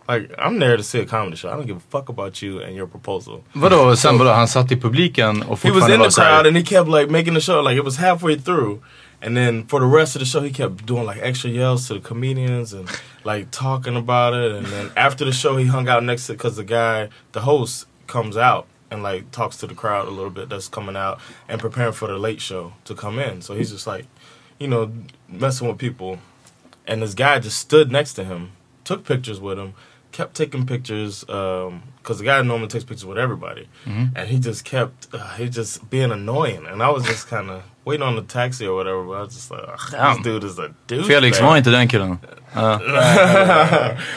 [0.10, 1.50] Like I'm there to see a comedy show.
[1.50, 3.44] I don't give a fuck about you and your proposal.
[3.54, 6.58] Vadå, sen vadå, han satt i publiken och He was fortfarande in the crowd and
[6.58, 8.80] he kept like making the show like it was halfway through.
[9.22, 11.94] And then for the rest of the show he kept doing like extra yells to
[11.94, 12.90] the comedians and
[13.24, 16.56] like talking about it and then after the show he hung out next to because
[16.56, 20.50] the guy the host comes out and like talks to the crowd a little bit
[20.50, 23.42] that's coming out and preparing for the late show to come in.
[23.42, 24.06] So he's just like,
[24.58, 24.92] you know,
[25.28, 26.18] messing with people.
[26.88, 28.52] And this guy just stood next to him,
[28.84, 29.74] took pictures with him,
[30.12, 34.12] kept taking pictures because the guy normally takes pictures with everybody, Mhm.
[34.16, 37.64] and he just kept uh, he just being annoying, and I was just kind of
[37.90, 39.04] waiting on the taxi or whatever.
[39.04, 40.16] But I was just like, Ugh, Damn.
[40.16, 41.08] this dude is a douche.
[41.08, 42.18] Felix var inte den killen.
[42.56, 42.80] Ja.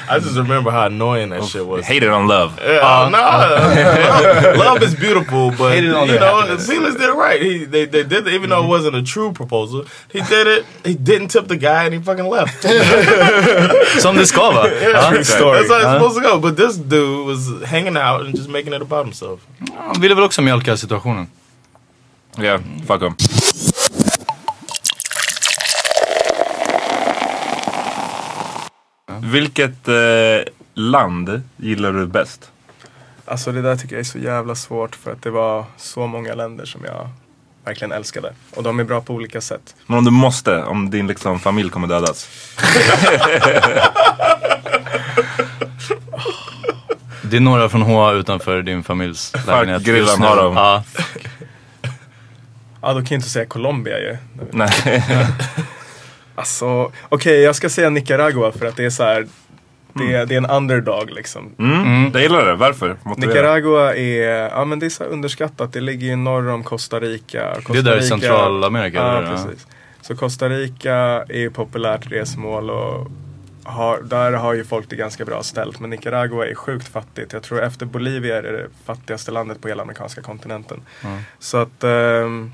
[0.09, 1.87] I just remember how annoying that shit was.
[1.87, 2.59] Hate it on love.
[2.63, 3.09] Yeah, uh.
[3.11, 6.67] no, love, love is beautiful, but Hate it on you know, happiness.
[6.67, 7.43] Felix did it right.
[7.43, 8.69] He they, they did it, even though it mm-hmm.
[8.69, 9.85] wasn't a true proposal.
[10.11, 10.65] He did it.
[10.85, 12.63] He didn't tip the guy, and he fucking left.
[14.01, 14.69] Some det ska va?
[14.69, 15.11] Ja.
[15.11, 15.59] True story.
[15.59, 15.93] That's how it's Ja.
[15.93, 16.39] supposed to go.
[16.41, 19.47] But this dude was hanging out and just making it about himself.
[19.71, 21.27] Ah, Han ville väl också mjölka situationen.
[22.39, 23.15] Yeah, fuck them.
[29.33, 29.95] Vilket eh,
[30.75, 32.51] land gillar du bäst?
[33.25, 36.35] Alltså det där tycker jag är så jävla svårt för att det var så många
[36.35, 37.09] länder som jag
[37.65, 38.33] verkligen älskade.
[38.57, 39.75] Och de är bra på olika sätt.
[39.87, 42.29] Men om du måste, om din liksom, familj kommer dödas.
[47.23, 49.83] Det är några från HA utanför din familjs lägenhet.
[49.83, 50.27] grillan just nu.
[50.27, 50.57] har de.
[50.57, 50.85] Ja.
[52.83, 54.17] Ja, då kan jag inte säga Colombia ju.
[54.51, 55.05] Nej.
[56.35, 59.27] Alltså, okej jag ska säga Nicaragua för att det är så här.
[59.95, 61.55] Det, det är en underdog liksom.
[61.59, 62.97] Mm, Jag gillar det, varför?
[63.03, 63.29] Motivera.
[63.35, 65.73] Nicaragua är, ja men det är så underskattat.
[65.73, 67.55] Det ligger ju norr om Costa Rica.
[67.55, 69.31] Costa Det är där i Rica- Centralamerika, Ja, eller?
[69.31, 69.67] Precis.
[70.01, 70.95] Så Costa Rica
[71.29, 73.07] är ju populärt resmål och
[73.65, 75.81] har, där har ju folk det ganska bra ställt.
[75.81, 77.33] Men Nicaragua är sjukt fattigt.
[77.33, 80.81] Jag tror efter Bolivia är det det fattigaste landet på hela amerikanska kontinenten.
[81.05, 81.19] Mm.
[81.39, 82.53] Så att ehm,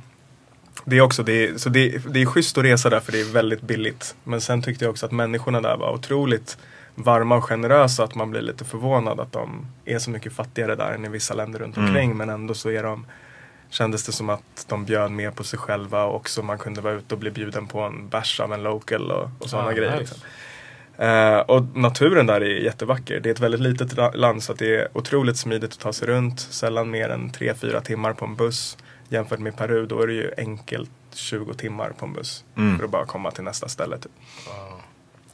[0.85, 3.21] det är också, det är, så det, det är schysst att resa där för det
[3.21, 4.15] är väldigt billigt.
[4.25, 6.59] Men sen tyckte jag också att människorna där var otroligt
[6.95, 8.05] varma och generösa.
[8.05, 11.35] Att man blir lite förvånad att de är så mycket fattigare där än i vissa
[11.35, 11.89] länder runt Mm.
[11.89, 12.17] omkring.
[12.17, 13.07] Men ändå så är de,
[13.71, 16.95] kändes det som att de bjöd mer på sig själva och också man kunde vara
[16.95, 19.91] ute och bli bjuden på en bärs av en local och, och sådana Ah, grejer.
[20.01, 20.01] nice.
[20.01, 20.21] Liksom.
[20.99, 23.21] Eh, och naturen där är jättevacker.
[23.21, 26.09] Det är ett väldigt litet la- land så det är otroligt smidigt att ta sig
[26.09, 26.41] runt.
[26.41, 28.79] Sällan mer än 3-4 timmar på en buss.
[29.09, 32.45] Jämfört med Peru då är det ju enkelt 20 timmar på en buss.
[32.57, 32.79] Mm.
[32.79, 33.99] För att bara komma till nästa ställe.
[33.99, 34.13] Typ.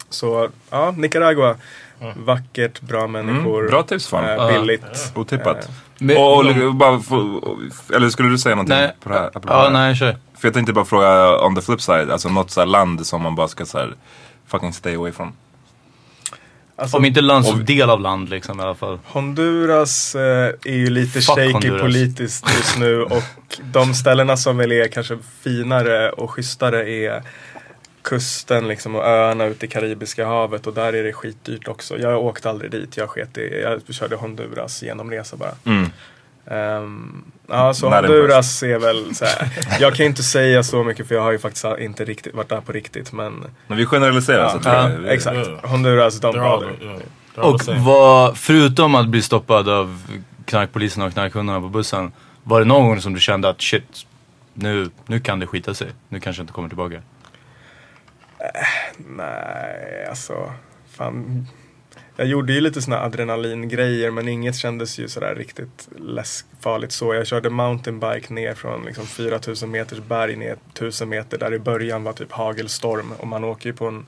[0.09, 1.57] Så ja, Nicaragua.
[2.17, 3.59] Vackert, bra människor.
[3.61, 4.25] Mm, bra tips fan.
[4.41, 5.13] eh, billigt.
[5.15, 5.57] Otippat.
[5.65, 7.41] Eh, Men- och, och, de- bara få,
[7.95, 8.97] eller skulle du säga någonting Nej.
[9.03, 9.31] på det här?
[9.35, 9.71] Ja, det här?
[9.71, 10.17] nej, kör.
[10.39, 13.23] För jag tänkte bara fråga on the flip side, alltså något så här land som
[13.23, 13.95] man bara ska så här
[14.47, 15.33] fucking stay away from.
[16.77, 18.99] Alltså, Om inte land så del av land liksom i alla fall.
[19.05, 21.81] Honduras eh, är ju lite Fuck shaky Honduras.
[21.81, 23.23] politiskt just nu och
[23.73, 27.23] de ställena som väl är kanske finare och schysstare är
[28.03, 31.99] kusten liksom och öarna ute i Karibiska havet och där är det skitdyrt också.
[31.99, 35.55] Jag åkte aldrig dit, jag sket i, jag körde Honduras genomresa bara.
[35.65, 35.91] Mm.
[36.47, 39.49] Ehm, ja, så Not Honduras är väl så här.
[39.81, 42.61] Jag kan inte säga så mycket för jag har ju faktiskt inte riktigt varit där
[42.61, 44.99] på riktigt men Men vi generaliserar så tror ja, jag.
[44.99, 46.85] Vi- Exakt, Honduras, de They're all, bother.
[47.37, 50.03] yeah, Och vad, förutom att bli stoppad av
[50.45, 52.13] knarkpolisen och knarkhundarna på bussen.
[52.43, 54.07] Var det någon gång som du kände att shit,
[54.55, 55.89] nu, nu kan det skita sig.
[56.09, 57.03] Nu kanske jag inte kommer tillbaka.
[58.97, 60.53] Nej, alltså.
[60.97, 61.47] Fan.
[62.17, 67.15] Jag gjorde ju lite såna adrenalingrejer men inget kändes ju sådär riktigt läskfarligt så.
[67.15, 72.05] Jag körde mountainbike ner från liksom 4000 meters berg ner 1000 meter där i början
[72.05, 74.07] var typ hagelstorm och man åker ju på en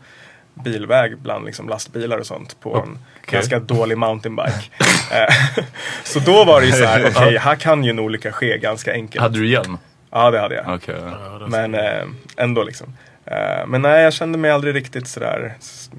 [0.55, 2.99] bilväg bland liksom lastbilar och sånt på en
[3.31, 4.71] ganska dålig mountainbike.
[5.13, 5.65] Eh,
[6.05, 8.93] så då var det ju så här, okej här kan ju en olycka ske ganska
[8.93, 9.23] enkelt.
[9.23, 9.79] Hade du hjälm?
[10.11, 10.75] Ja det hade jag.
[10.75, 11.01] Okej.
[11.49, 12.05] Men eh,
[12.37, 12.95] ändå liksom.
[13.27, 15.55] Eh, men nej, jag kände mig aldrig riktigt sådär.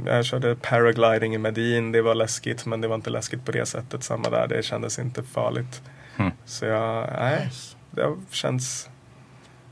[0.06, 3.66] Jag körde paragliding i Medin, det var läskigt men det var inte läskigt på det
[3.66, 4.04] sättet.
[4.04, 5.82] Samma där, det kändes inte farligt.
[6.16, 6.32] Hmm.
[6.46, 7.50] Så jag, nej,
[7.92, 8.90] det har känts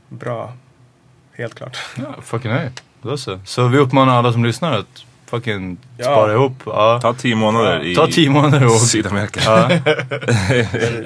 [0.08, 0.52] bra.
[1.32, 1.78] Helt klart.
[1.96, 2.70] Ja, fucking nej.
[3.02, 3.40] Då så.
[3.44, 6.04] Så vi uppmanar alla som lyssnar att fucking Ja.
[6.04, 6.52] spara ihop.
[6.66, 6.98] Ja.
[7.02, 9.40] Ta tio månader i Ta tio månader och Sydamerika.
[9.44, 9.64] Ja.
[9.64, 9.72] and,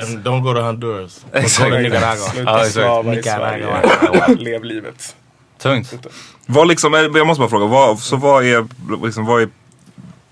[0.00, 1.26] and don't go to Honduras.
[1.32, 1.70] Exakt.
[1.70, 2.16] Go to Nicaragua.
[2.16, 3.06] Sluta Ja, exakt.
[3.06, 3.82] i Nicaragua.
[4.00, 4.34] Sverige.
[4.38, 5.16] Lev livet.
[5.58, 6.06] Tungt.
[6.50, 8.66] Vad liksom, är- jag måste bara fråga, vad, så vad är,
[9.04, 9.48] liksom, vad är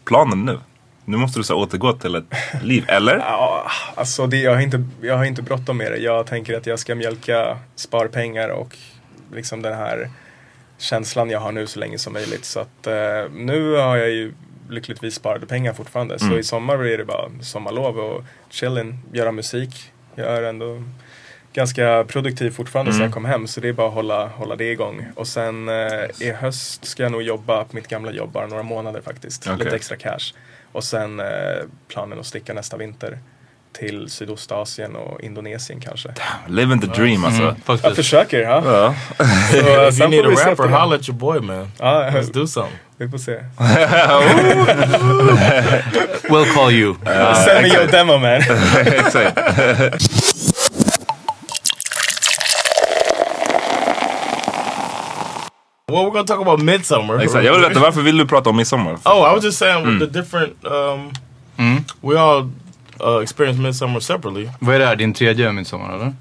[0.04, 0.58] planen nu?
[1.04, 2.24] Nu måste du så återgå till ett
[2.62, 3.16] liv, eller?
[3.18, 5.98] Ja, alltså det, jag har inte, jag har inte bråttom med det.
[5.98, 8.76] Jag tänker att jag ska mjölka sparpengar och
[9.34, 10.10] liksom den här
[10.78, 12.44] känslan jag har nu så länge som möjligt.
[12.44, 14.32] Så att eh, nu har jag ju
[14.70, 16.18] lyckligtvis sparade pengar fortfarande.
[16.18, 16.38] Så Mm.
[16.38, 19.92] i sommar blir det bara sommarlov och chillen, göra musik.
[20.14, 20.82] Jag är ändå
[21.52, 22.98] ganska produktiv fortfarande Mm.
[22.98, 25.06] sen jag kom hem så det är bara att hålla, hålla det igång.
[25.16, 25.74] Och sen eh,
[26.20, 29.46] i höst ska jag nog jobba på mitt gamla jobb bara några månader faktiskt.
[29.46, 29.64] Okej.
[29.64, 30.34] Lite extra cash.
[30.72, 31.26] Och sen eh,
[31.88, 33.18] planen att sticka nästa vinter
[33.78, 36.08] till Sydostasien och Indonesien kanske.
[36.48, 37.42] Living the dream alltså.
[37.42, 38.62] Mm, Jag försöker, ja.
[38.62, 38.94] Så,
[39.88, 41.70] If you need a rapper, holla at your boy, man.
[41.78, 42.78] Ja, Let's do something.
[42.96, 43.32] vi får se.
[46.28, 46.94] We'll call you.
[47.44, 48.42] Send me your demo man.
[48.86, 49.38] Exakt.
[55.88, 57.18] Well, we're gonna talk about Midsummer.
[57.20, 57.44] Exakt.
[57.44, 58.98] Jag vill veta, varför vill du prata om midsommar?
[59.04, 60.64] Oh, I was just saying with the different.
[60.64, 61.12] Um,
[62.02, 62.50] We all
[63.00, 64.50] uh, experienced Midsummer separately.
[64.60, 64.96] Vad är det här?
[64.96, 66.14] Din tredje midsommar eller?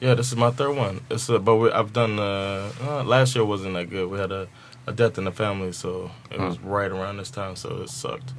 [0.00, 1.00] Yeah, this is my third one.
[1.10, 2.18] It's uh, but we, I've done.
[2.18, 4.10] Uh, uh, last year wasn't that good.
[4.10, 4.46] We had a,
[4.86, 8.32] a death in the family, so it was right around this time, so it sucked.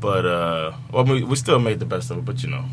[0.00, 2.24] But uh, well, we, we still made the best of it.
[2.24, 2.64] But you know,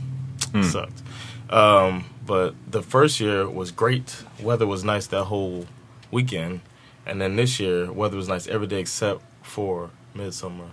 [0.53, 1.03] it sucked.
[1.49, 4.23] Um, but the first year was great.
[4.41, 5.65] Weather was nice that whole
[6.11, 6.61] weekend,
[7.09, 10.69] and then this year weather was nice every day except for midsummer.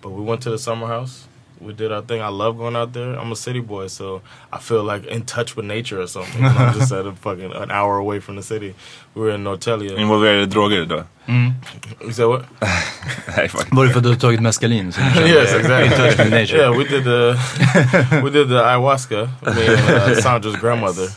[0.00, 1.26] But we went to the summer house.
[1.60, 2.20] We did our thing.
[2.20, 3.18] I love going out there.
[3.18, 4.20] I'm a city boy, so
[4.52, 6.44] I feel like in touch with nature or something.
[6.44, 8.74] I'm just at a fucking an hour away from the city.
[9.14, 9.96] We were in Norrtälje.
[9.96, 11.04] Involverade droger då?
[11.28, 12.44] You said what?
[13.36, 13.66] Nej, fuck.
[13.70, 14.92] Var det för att du har tagit meskalin?
[14.92, 15.86] Så du yes, exactly.
[15.86, 16.56] In touch with nature.
[16.58, 17.36] Yeah, we did the
[18.22, 19.28] we did the ayahuasca.
[19.42, 21.08] Me and uh, Sandra's grandmother.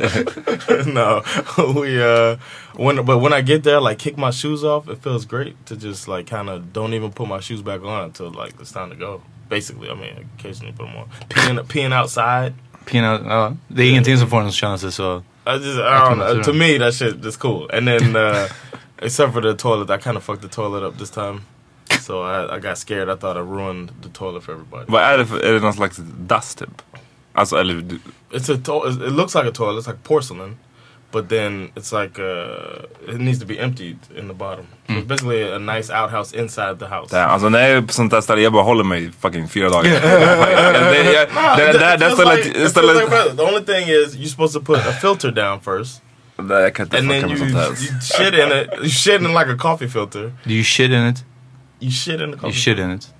[0.00, 0.94] We did.
[0.94, 1.22] no,
[1.80, 2.36] we uh
[2.76, 5.76] when but when I get there, like kick my shoes off, it feels great to
[5.76, 8.90] just like kind of don't even put my shoes back on until like it's time
[8.90, 9.22] to go.
[9.48, 11.08] Basically, I mean, occasionally put them on.
[11.28, 12.54] Peeing, peeing outside.
[12.84, 13.52] Pina, ja.
[13.68, 15.22] Det är ingenting som får en att känna sig så...
[15.46, 16.42] I just I don't know.
[16.42, 17.70] To me, that shit is cool.
[17.72, 18.48] And then uh,
[19.02, 21.40] except for the toilet, I kind of fucked the toilet up this time.
[22.00, 23.08] So I, I got scared.
[23.08, 24.84] I thought I ruined the toilet for everybody.
[24.88, 26.82] Vad är det för, är det någon slags dust typ?
[27.34, 28.00] Alltså eller, du-
[28.32, 29.84] It's a to- it looks like a toilet.
[29.84, 30.56] It's like porcelain,
[31.12, 34.66] but then it's like uh, it needs to be emptied in the bottom.
[34.88, 37.10] So it's basically a nice outhouse inside the house.
[37.16, 39.48] Damn, alltså när jag är på sånt där ställe, jag bara håller mig i fucking
[39.48, 39.90] fyra dagar.
[39.90, 43.36] det, jag, Nah, det, it det, det feels stället, like- it stället, feels like brother.
[43.36, 46.02] the only thing is you're supposed to put a filter down first,
[46.36, 48.68] Nej, jag kan inte and then you, sånt you shit in it.
[48.80, 50.32] You shit in like a coffee filter.
[50.44, 51.24] Do you shit in it?
[51.80, 52.46] You shit in the coffee.
[52.48, 53.13] You shit in it?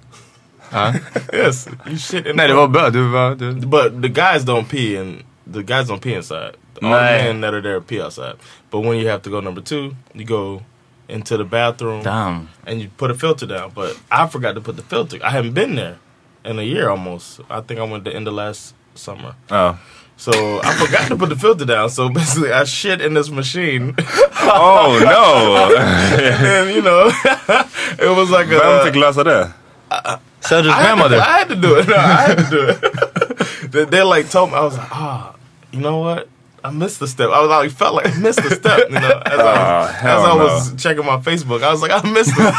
[0.74, 0.92] Ja.
[1.32, 2.36] yes, you shit in.
[2.36, 2.90] Nej, the det var bra.
[2.90, 3.34] Du var...
[3.34, 3.54] Du...
[3.54, 5.22] But the guys don't pee and
[5.52, 6.56] the guys don't pee inside.
[6.82, 7.24] All Nej.
[7.24, 8.34] men that are there pee outside.
[8.70, 10.62] But when you have to go number two, you go
[11.08, 12.02] into the bathroom.
[12.02, 12.48] Damn.
[12.66, 15.18] And you put a filter down, but I forgot to put the filter.
[15.22, 15.98] I haven't been there
[16.44, 17.40] in a year almost.
[17.48, 19.34] I think I went to end of last summer.
[19.50, 19.76] Ja.
[20.16, 21.90] So I forgot to put the filter down.
[21.90, 23.96] So basically, I shit in this machine.
[24.46, 25.74] Oh no!
[25.78, 27.10] and you know,
[27.98, 28.58] it was like a.
[28.58, 29.52] Vem fick lösa det?
[30.44, 31.20] Sergio's I had, to, grandmother.
[31.20, 31.88] I had to do it.
[31.88, 33.70] No, I had to do it.
[33.72, 35.34] they, they like told me I was like, ah,
[35.72, 36.28] you know what?
[36.62, 37.30] I missed the step.
[37.30, 38.88] I was like, felt like I missed the step.
[38.88, 41.82] You know, as I was, Oh, hell as I was checking my Facebook, I was
[41.82, 42.54] like, I missed it.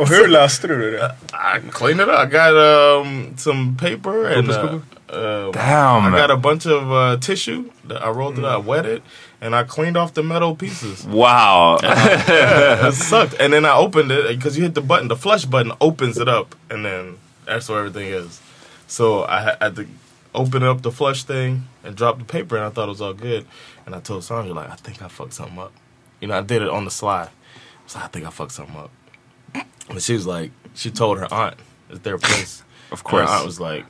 [0.00, 1.14] Och hur löste du det?
[1.32, 2.18] I cleaned it up.
[2.18, 4.78] I got um, some paper and uh,
[5.08, 6.14] uh, Damn.
[6.14, 7.70] I got a bunch of uh, tissue.
[7.84, 9.02] That I rolled it up, wet it,
[9.40, 11.04] and I cleaned off the metal pieces.
[11.06, 11.78] Wow!
[11.82, 13.34] Yeah, it sucked.
[13.40, 15.08] And then I opened it because you hit the button.
[15.08, 18.40] The flush button opens it up, and then that's where everything is.
[18.86, 19.86] So I had to
[20.34, 23.14] open up the flush thing and drop the paper, and I thought it was all
[23.14, 23.46] good.
[23.86, 25.72] And I told Sandra like, I think I fucked something up.
[26.20, 27.28] You know, I did it on the sly.
[27.86, 28.90] So I think I fucked something up.
[29.88, 31.56] And she was like, she told her aunt
[31.90, 32.62] at their place.
[32.92, 33.28] Of And course.
[33.28, 33.86] Her aunt was like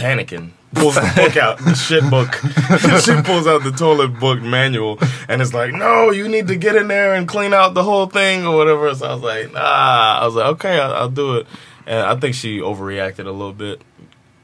[0.00, 0.52] panicking.
[0.72, 2.32] Pulls the book out, the shit book.
[3.02, 4.98] she pulls out the toilet book manual
[5.28, 8.06] and it's like, no, you need to get in there and clean out the whole
[8.06, 8.94] thing or whatever.
[8.94, 10.20] So I was like, nah.
[10.20, 11.46] I was like, okay, I'll, I'll do it.
[11.86, 13.82] And I think she overreacted a little bit.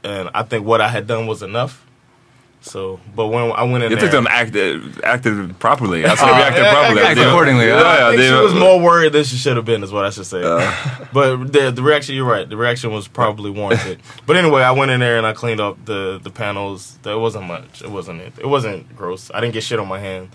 [0.03, 1.86] And I think what I had done was enough.
[2.61, 4.01] So, but when I went in Jag there.
[4.01, 4.81] tyckte hon acted, uh,
[5.13, 6.03] acted properly.
[6.05, 7.01] Alltså, Uh, reacted yeah, properly.
[7.01, 7.67] act Det var- accordingly.
[7.67, 10.05] Ja, ja, I think she was more worried than she should have been, is what
[10.09, 10.41] I should say.
[10.43, 10.61] Uh.
[11.13, 12.49] but the the reaction, you're right.
[12.49, 13.97] The reaction was probably warranted.
[14.27, 16.97] but anyway, I went in there and I cleaned up the the panels.
[17.05, 17.81] It wasn't much.
[17.85, 18.33] It wasn't it.
[18.39, 19.31] It wasn't gross.
[19.31, 20.27] I didn't get shit on my hand.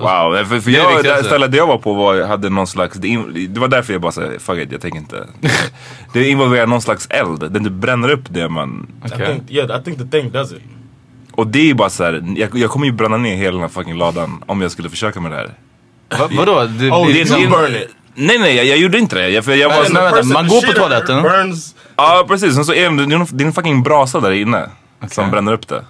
[0.00, 1.28] Wow, för, för Det är jag, viktigt, det alltså.
[1.28, 4.12] stället jag var på var, hade någon slags, det, in- det var därför jag bara
[4.12, 5.26] sa fuck it, jag tänker inte.
[6.12, 8.86] det involverar någon slags eld, den du bränner upp det man...
[9.06, 10.62] I think, yeah, I think the thing does it.
[11.36, 13.68] Och det är bara så här, jag, jag kommer ju bränna ner hela den här
[13.68, 15.54] fucking ladan om jag skulle försöka med det här.
[16.18, 16.64] Va, vadå?
[16.64, 17.88] Du, Oh, det- you det- burn it?
[18.14, 19.28] Nej nej, jag, jag gjorde inte det.
[19.28, 21.22] Jag, för jag var, vänta, man går på toaletten.
[21.22, 21.74] Burns.
[21.96, 23.06] Ja precis, och så är det,
[23.36, 24.68] det är en fucking brasa där inne.
[25.10, 25.84] Som bränner upp det.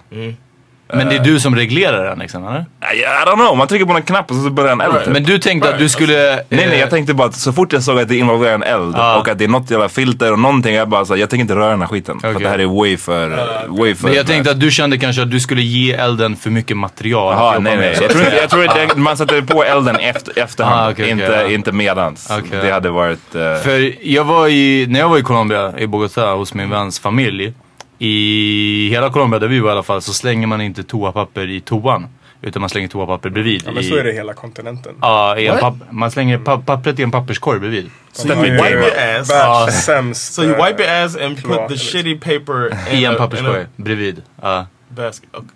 [0.93, 2.59] Men det är du som reglerar den liksom, eller?
[2.93, 5.13] I, I don't know, man trycker på en knapp och så börjar en eld typ.
[5.13, 6.35] Men du tänkte att du skulle...
[6.35, 8.63] Nej nej, eh, jag tänkte bara att så fort jag såg att det involverar en
[8.63, 9.17] eld Ja.
[9.19, 11.55] och att det är något jävla filter och någonting, jag bara så jag tänker inte
[11.55, 12.19] röra den här skiten.
[12.19, 12.43] För att Okej.
[12.43, 13.29] det här är way för,
[13.67, 14.03] way för...
[14.07, 17.33] Men jag tänkte att du kände kanske att du skulle ge elden för mycket material
[17.33, 17.97] jobba nej nej.
[18.01, 21.23] Jag tror, jag tror att det, man sätter på elden efter, efterhand, Ah, okej, inte,
[21.23, 21.47] ja.
[21.49, 22.31] inte medans.
[22.51, 23.35] Det hade varit...
[23.35, 26.99] eh, För jag var i, när jag var i Colombia, i Bogotá, hos min väns
[26.99, 27.53] familj.
[27.99, 31.61] I hela Colombia, där vi var i alla fall, så slänger man inte toapapper i
[31.61, 32.07] toan.
[32.41, 33.63] Utan man slänger toapapper bredvid.
[33.65, 34.95] Ja, men i, så är det i hela kontinenten.
[35.01, 35.61] Ja, i en What?
[35.61, 37.89] papp, man slänger pa pappret i en papperskorg bredvid.
[38.13, 39.29] So you wipe your ass.
[39.29, 39.67] Ja.
[39.71, 40.33] Sämst.
[40.33, 43.65] So you wipe your ass and put the shitty paper I en a- papperskorg, a
[43.75, 44.21] bredvid.
[44.37, 45.11] Okay.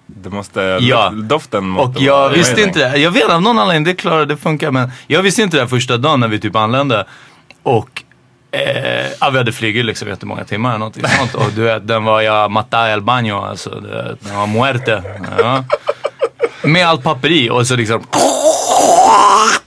[0.05, 0.77] Det måste...
[0.81, 1.09] Ja.
[1.09, 2.97] Doften måste Och jag vara- visste inte det.
[2.97, 4.71] Jag vet av någon anledning, det klarar det funkar.
[4.71, 7.05] Men jag visste inte det här första dagen när vi typ anlände.
[7.63, 8.03] Och
[8.51, 11.35] eh, ja, vi hade flugit liksom jättemånga timmar eller någonting sånt.
[11.35, 13.45] Och du vet, den var jag mata el baño.
[13.45, 15.03] Alltså, du vet, den var muerte.
[15.37, 15.63] Ja.
[16.63, 18.03] Med allt papper i och så liksom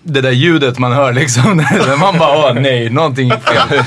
[0.05, 1.57] det där ljudet man hör liksom.
[2.01, 3.85] Man bara, åh nej, någonting gick fel.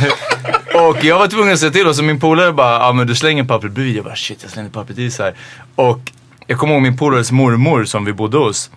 [0.74, 3.16] Och jag var tvungen att säga till och så min polare bara, ja men du
[3.16, 3.96] slänger pappret bredvid.
[3.96, 5.34] Jag bara, shit jag slängde pappret i så här.
[5.76, 6.00] Och
[6.48, 8.72] jag kommer ihåg min polares mormor som vi bodde hos.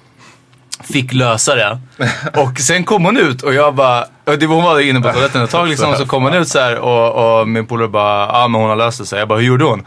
[0.93, 1.79] Fick lösa det.
[2.41, 4.05] Och sen kom hon ut och jag bara,
[4.39, 5.95] det var hon var inne på toaletten ett tag liksom.
[5.97, 8.77] Så kom hon ut så här och, och min polare bara, ja men hon har
[8.77, 9.07] löst det.
[9.07, 9.17] Så.
[9.17, 9.87] Jag bara, hur gjorde hon?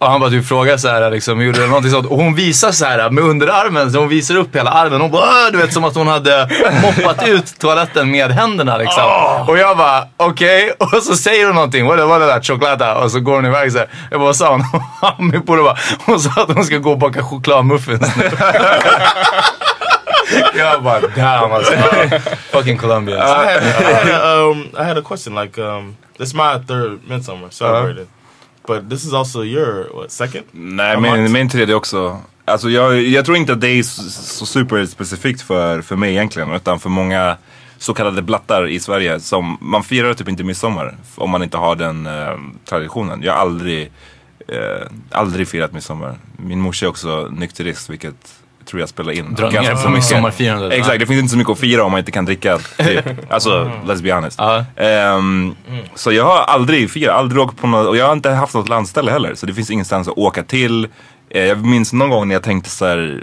[0.00, 2.06] Och han bara typ frågade så här, liksom, gjorde någonting sånt.
[2.06, 5.00] Och hon visar så här med underarmen, så hon visar upp hela armen.
[5.00, 6.48] Hon bara, "Åh", du vet som att hon hade
[6.82, 9.02] moppat ut toaletten med händerna liksom.
[9.46, 10.72] Och jag bara, okej.
[10.78, 12.94] Och så säger hon någonting, vad är det där, choklada?
[12.94, 13.88] Och så går hon iväg så här.
[14.10, 14.64] Jag bara, vad sa hon?
[15.30, 18.30] Min polare bara, hon sa att hon ska gå och baka chokladmuffins nu.
[20.54, 21.72] Jag bara, damn alltså.
[22.50, 23.22] Fucking Colombians.
[23.22, 25.34] I had, I had, a, um, I had a question.
[25.34, 28.06] Like, um, this is my third midsummer celebrated,
[28.66, 30.44] but this is also your what second?
[30.52, 32.20] Nej, min, min tredje också.
[32.44, 36.52] Alltså jag, jag tror inte att det är så, så superspecifikt för, för mig egentligen.
[36.52, 37.36] Utan för många
[37.78, 39.20] så kallade blattar i Sverige.
[39.20, 43.22] Som, man firar typ inte midsommar om man inte har den eh, traditionen.
[43.22, 43.90] Jag har aldrig,
[44.48, 46.14] eh, aldrig firat midsommar.
[46.36, 48.37] Min morsa är också nykterist vilket
[48.68, 49.34] tror jag spelar in.
[49.38, 50.72] Ganska ner på midsommarfirandet.
[50.72, 52.58] Exakt, det finns inte så mycket att fira om man inte kan dricka.
[52.78, 53.32] Typ.
[53.32, 54.40] Alltså, let's be honest.
[54.76, 55.54] Ehm,
[55.94, 58.68] Så jag har aldrig firat, aldrig åkt på något, och jag har inte haft något
[58.68, 59.34] landställe heller.
[59.34, 60.88] Så det finns ingenstans att åka till.
[61.30, 63.22] Eh, Jag minns någon gång när jag tänkte så här.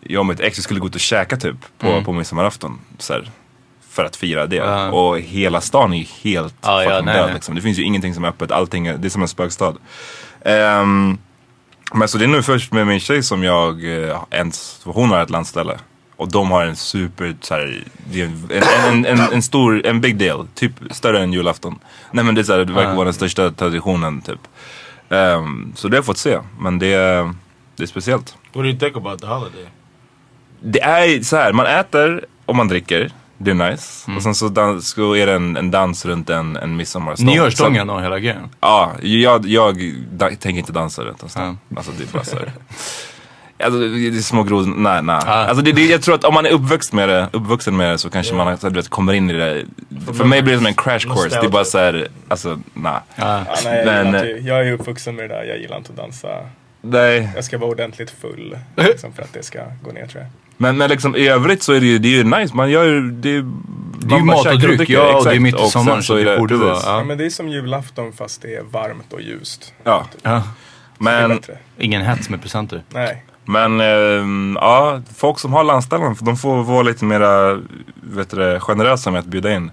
[0.00, 2.04] Jag och mitt ex skulle gå ut och käka typ på, Mm.
[2.04, 2.78] på midsommarafton.
[2.98, 3.30] Så här,
[3.90, 4.60] för att fira det.
[4.90, 7.34] Och hela stan är ju helt Ja, ja, fucking nej, död.
[7.34, 7.54] Liksom.
[7.54, 9.74] Det finns ju ingenting som är öppet, allting det är som en spökstad.
[10.44, 11.18] Ehm,
[11.94, 15.22] men så det är nu först med min tjej som jag eh, ens, hon har
[15.22, 15.78] ett landställe.
[16.16, 17.84] Och de har en super, så här,
[18.14, 20.48] en, en, en, en, en stor, en big deal.
[20.54, 21.78] Typ större än julafton.
[22.10, 22.94] Nej men det, är så här, det verkar Ja.
[22.96, 24.40] vara den största traditionen typ.
[25.08, 26.38] Ehm, så det har jag fått se.
[26.60, 27.34] Men det, är-
[27.76, 28.36] det är speciellt.
[28.52, 29.66] What do you think about the holiday?
[30.60, 33.10] Det är så här, man äter och man dricker.
[33.38, 34.04] Det är nice.
[34.06, 34.16] Mm.
[34.16, 37.26] Och sen så, dans, så är det en, en dans runt en, en midsommarstång.
[37.26, 38.48] Nyårsstången Så- och hela grejen.
[38.60, 41.58] Ja, jag, jag da, tänker inte dansa runt en stång.
[41.76, 42.52] Alltså det är bara så här.
[43.64, 45.16] Alltså det är små grodor, nej nej.
[45.26, 47.98] Alltså det, det, jag tror att om man är uppvuxen med det, uppvuxen med det
[47.98, 49.64] så kanske man så här, du vet, kommer in i det.
[50.16, 51.40] För mig blir det som en crash course.
[51.40, 53.00] Det är bara så här, alltså nej.
[53.14, 55.90] Ja, nej, jag, Men, eh, inte, jag är uppvuxen med det där, jag gillar inte
[55.90, 56.28] att dansa.
[56.80, 57.30] Nej.
[57.34, 60.30] Jag ska vara ordentligt full liksom, för att det ska gå ner tror jag.
[60.56, 62.54] Men, men liksom i övrigt så är det ju, det är ju nice.
[62.54, 63.44] Man gör ju, det är,
[63.98, 66.38] Det är ju mat och dryck, ja, och det är mitt i sommaren, så det
[66.38, 67.04] borde vara, Ja.
[67.04, 69.74] men det är som julafton fast det är varmt och ljust.
[69.84, 70.06] Ja.
[70.22, 70.42] Ja.
[70.98, 71.40] Men.
[71.78, 72.82] Ingen hets med presenter.
[72.88, 73.24] Nej.
[73.44, 77.04] men ehm, ja, folk som har landställen, de får vara lite
[78.36, 79.70] det, generösa med att bjuda in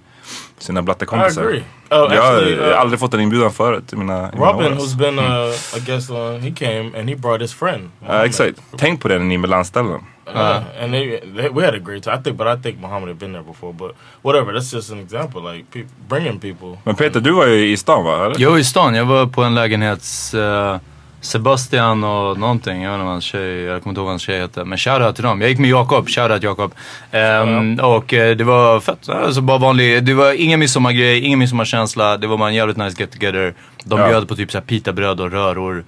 [0.63, 1.43] sina blattekompisar.
[1.43, 4.77] Oh, jag har uh, aldrig fått en inbjudan förut i mina, i mina Robin, år.
[4.77, 5.31] who's been Mm.
[5.31, 7.89] uh, a guest on, he came and he brought his friend.
[8.07, 8.59] Ja, exakt.
[8.77, 9.99] Tänk på det när ni är med landställen.
[10.35, 12.15] Uh, and they, they, we had a great time.
[12.19, 13.73] I think, but I think Muhammad had been there before.
[13.73, 13.91] But
[14.21, 15.53] whatever, that's just an example.
[15.53, 16.77] Like peop bringing people.
[16.83, 18.25] Men Peter, du var ju i stan va?
[18.25, 18.35] Eller?
[18.39, 20.33] Jag var i stan, jag var på en lägenhets...
[20.33, 20.77] eh,
[21.23, 24.21] Sebastian och någonting, jag vet inte vad hans tjej, jag kommer inte ihåg vad hans
[24.21, 24.63] tjej hette.
[24.65, 25.41] Men shoutout till dem.
[25.41, 26.73] Jag gick med Jakob, shoutout Jakob.
[27.11, 32.17] Ehm, Och eh, det var fett, alltså bara vanlig, det var ingen midsommargrej, ingen midsommarkänsla.
[32.17, 33.53] Det var bara en jävligt nice get together.
[33.83, 34.07] De Ja.
[34.07, 35.83] bjöd på typ såhär pitabröd och röror.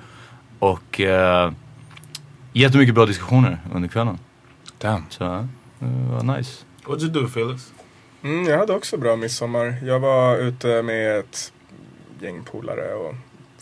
[0.59, 1.51] Och uh,
[2.53, 4.19] jättemycket bra diskussioner under kvällen.
[4.77, 5.03] Damn.
[5.09, 5.47] Så ja,
[5.79, 6.63] det var nice.
[6.85, 7.71] What'd you do, Felix?
[8.23, 9.75] Mm, jag hade också bra midsommar.
[9.85, 11.51] Jag var ute med ett
[12.21, 13.15] gäng polare och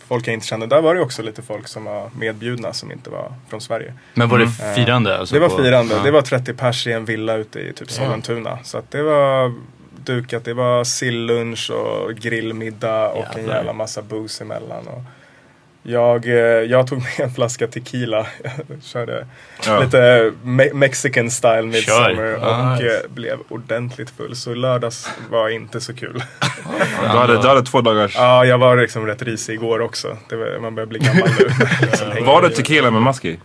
[0.08, 0.66] folk jag inte kände.
[0.66, 3.94] Där var det också lite folk som var medbjudna som inte var från Sverige.
[4.14, 5.18] Men var det Eh, firande?
[5.18, 5.94] Alltså det var på- firande.
[5.94, 6.02] ja.
[6.02, 8.58] Det var 30 pers i en villa ute i typ Sollentuna.
[8.62, 9.52] Så att det var
[10.04, 10.44] dukat.
[10.44, 13.54] Det var sillunch och grillmiddag och en Jävlar.
[13.56, 14.86] jävla massa booze emellan.
[14.88, 15.00] Och
[15.86, 16.34] jag, eh,
[16.70, 18.26] jag tog med en flaska tequila.
[18.42, 19.26] Jag körde
[19.66, 19.78] Ja.
[19.80, 22.94] lite me- mexican style midsummer och nice.
[23.04, 24.36] eh, blev ordentligt full.
[24.36, 26.22] Så lördags var inte så kul.
[27.02, 28.14] Du hade, du hade två dagars...
[28.16, 30.16] Ja, jag var liksom rätt risig igår också.
[30.28, 31.48] Det var, man börjar bli gammal nu.
[31.86, 33.38] Liksom Var det tequila med mask i?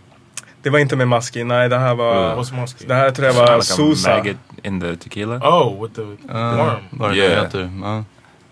[0.62, 2.36] Det var inte med mask i, nej det här var...
[2.56, 2.84] Mosky?
[2.86, 4.24] Det här tror jag var Like Sosa.
[4.62, 5.36] in the tequila?
[5.36, 6.76] Oh, with the Uh, worm.
[6.90, 7.42] Vad det Yeah.
[7.44, 7.70] heter.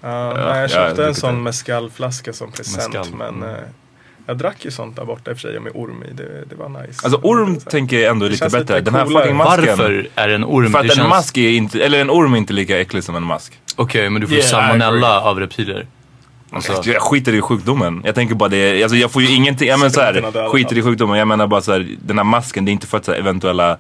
[0.00, 2.94] Ja, Ja, jag ja, köpte jag en sån mescalflaska som present.
[2.94, 3.54] Mezcal, Men mm.
[3.54, 3.60] eh,
[4.26, 6.12] jag drack ju sånt där borta i och för sig med orm i.
[6.12, 7.00] Det, det var nice.
[7.04, 8.58] Alltså orm Så- tänker jag ändå är lite bättre.
[8.60, 9.66] lite Den här fucking masken.
[9.66, 10.72] Varför är en orm?
[10.72, 13.16] För att en känns- mask är inte, eller en orm är inte lika äcklig som
[13.16, 13.52] en mask.
[13.76, 15.86] Okej, men du får Yeah, salmonella av reptiler.
[16.50, 18.02] Alltså, jag skiter i sjukdomen.
[18.04, 21.18] Jag tänker bara det, alltså jag får ju ingenting, jag menar såhär, skiter i sjukdomen.
[21.18, 23.78] Jag menar bara såhär, den här masken, det är inte för att så här, eventuella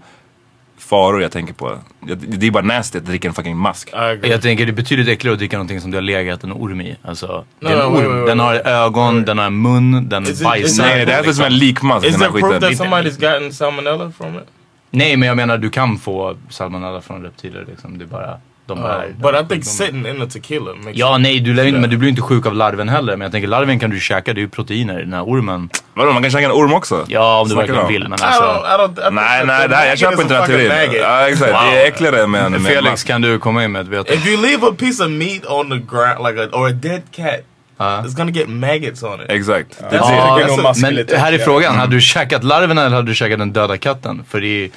[0.78, 1.78] faror jag tänker på.
[2.00, 3.90] Det, är bara nasty att dricka en fucking mask.
[4.22, 6.80] Jag tänker det är betydligt äckligare att dricka någonting som du har legat en orm
[6.80, 6.96] i.
[7.02, 8.14] Alltså, det är en No, no, wait, orm.
[8.16, 8.66] wait, Den har wait.
[8.66, 10.66] ögon, den har en mun, den Is it- bajsar.
[10.66, 13.52] is it- Nej, det här är som en likmask Is här proof that somebody's gotten
[13.52, 14.42] salmonella from it?
[14.90, 17.98] Nej, men jag menar du kan få salmonella från reptiler liksom.
[17.98, 18.38] Det är bara,
[18.68, 19.08] de Uh, är...
[19.18, 21.96] but I think sitting in the tequila makes Ja, nej, du lär inte, men du
[21.96, 23.12] blir inte sjuk av larven heller.
[23.16, 24.98] Men jag tänker larven kan du käka, det är ju proteiner.
[25.00, 25.68] Den här ormen.
[25.94, 27.04] Vadå, man kan käka en orm också?
[27.08, 27.92] Ja, om du Snackar verkligen om?
[27.92, 28.08] vill.
[28.08, 28.42] Men I alltså.
[28.42, 31.00] don't, I don't, I Nej, nej, det här, jag köper inte a den här teorin.
[31.00, 31.52] Ja, exakt.
[31.52, 34.12] Det är äckligare med en Felix, kan du komma in med ett veto?
[34.12, 37.02] If you leave a piece of meat on the ground, like a, or a dead
[37.12, 37.40] cat,
[37.80, 38.02] Ja.
[38.06, 39.26] it's gonna get maggots on it.
[39.30, 39.78] Exakt.
[39.90, 40.62] Det Ja, det.
[40.62, 43.52] mask är men här är frågan, hade du käkat larven eller hade du käkat den
[43.52, 44.24] döda katten?
[44.28, 44.70] För det är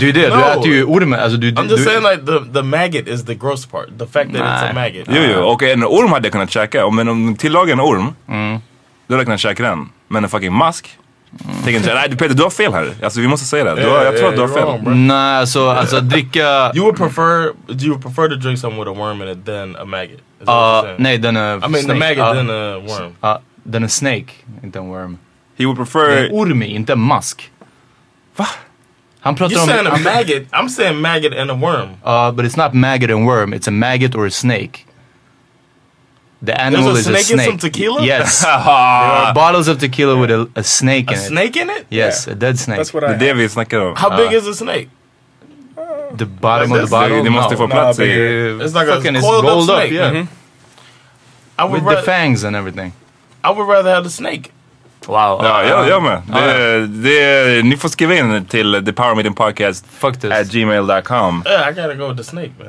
[0.00, 0.20] det, är det.
[0.22, 0.42] du No.
[0.60, 1.20] äter ju ormen.
[1.20, 3.86] Alltså, du, I'm just du, saying like the, the maggot is the gross part.
[3.98, 5.06] The fact that it's a maggot.
[5.08, 5.40] Jo, jo.
[5.44, 6.86] Och en orm hade jag kunnat käka.
[6.86, 8.58] Om en om tillagar en orm, Mm.
[9.06, 9.88] då hade jag kunnat käka den.
[10.08, 10.98] Men en fucking mask?
[11.64, 12.92] Tänker inte, nej Peter du har fel här.
[13.02, 13.82] Alltså vi måste säga det.
[13.82, 14.62] Du har, jag tror att du har fel.
[14.64, 15.06] wrong.
[15.06, 16.72] Nej, alltså, alltså dricka...
[16.74, 19.76] You would prefer you would prefer to drink something with a worm in it than
[19.76, 20.20] a maggot.
[20.48, 21.98] Uh, nej, den är I mean the snake.
[21.98, 22.34] maggot Ja.
[22.34, 23.12] than a worm.
[23.20, 24.26] Ja, den är snake,
[24.62, 25.18] inte en worm.
[25.58, 26.24] He would Det är prefer...
[26.26, 27.50] en orm, inte en mask.
[28.36, 28.46] Va?
[29.26, 29.68] Han pratar You're om...
[29.68, 30.46] saying a maggot.
[30.52, 31.88] I'm saying maggot and a worm.
[32.04, 34.86] Uh, but it's not maggot and worm, it's a maggot or a snake.
[36.42, 37.48] The animal a is a snake in snake.
[37.48, 38.04] some tequila?
[38.04, 38.40] Yes.
[38.42, 41.22] there are bottles of tequila with a, a snake A in it.
[41.28, 41.86] snake in it?
[41.90, 42.78] Yes, a dead snake.
[42.78, 43.96] That's what Det I är det vi snackar om.
[43.96, 44.88] How big is a snake?
[46.18, 47.22] The bottom of the bottle?
[47.22, 47.74] Det måste få no.
[47.74, 48.02] plats i...
[48.04, 49.92] It's like a fucking it's coiled up rolled up, snake.
[49.92, 50.12] yeah.
[50.12, 50.26] Mhm.
[51.58, 52.92] I would With the fangs and everything.
[53.44, 54.50] I would rather have the snake.
[55.06, 55.40] Wow.
[55.44, 56.22] Ja, jag, jag med.
[56.32, 60.30] Ja, Det, det, ni får skriva in till the power meeting podcast Fuck this.
[60.32, 61.42] at gmail.com.
[61.46, 62.68] Yeah, I gotta go with the snake, man.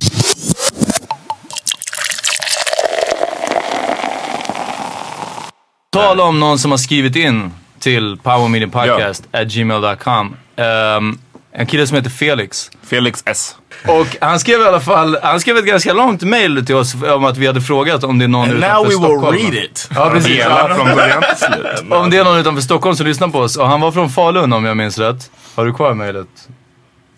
[5.90, 10.36] Tala om någon som har skrivit in till powermeetingpodcast at gmail.com.
[10.56, 11.20] Um,
[11.60, 12.72] En kille som heter Felix.
[12.84, 13.55] Felix S.
[13.88, 17.26] Och han skrev i alla fall, han skrev ett ganska långt mail till oss om
[17.26, 19.38] att vi hade frågat om det är någon And utanför now we will Stockholm.
[19.38, 19.89] read it.
[19.95, 20.32] Ja precis.
[20.38, 21.91] Hela från början till slut.
[21.91, 23.55] Om det är någon utanför Stockholm som lyssnar på oss.
[23.58, 25.32] Och han var från Falun om jag minns rätt.
[25.55, 26.28] Har du kvar mejlet?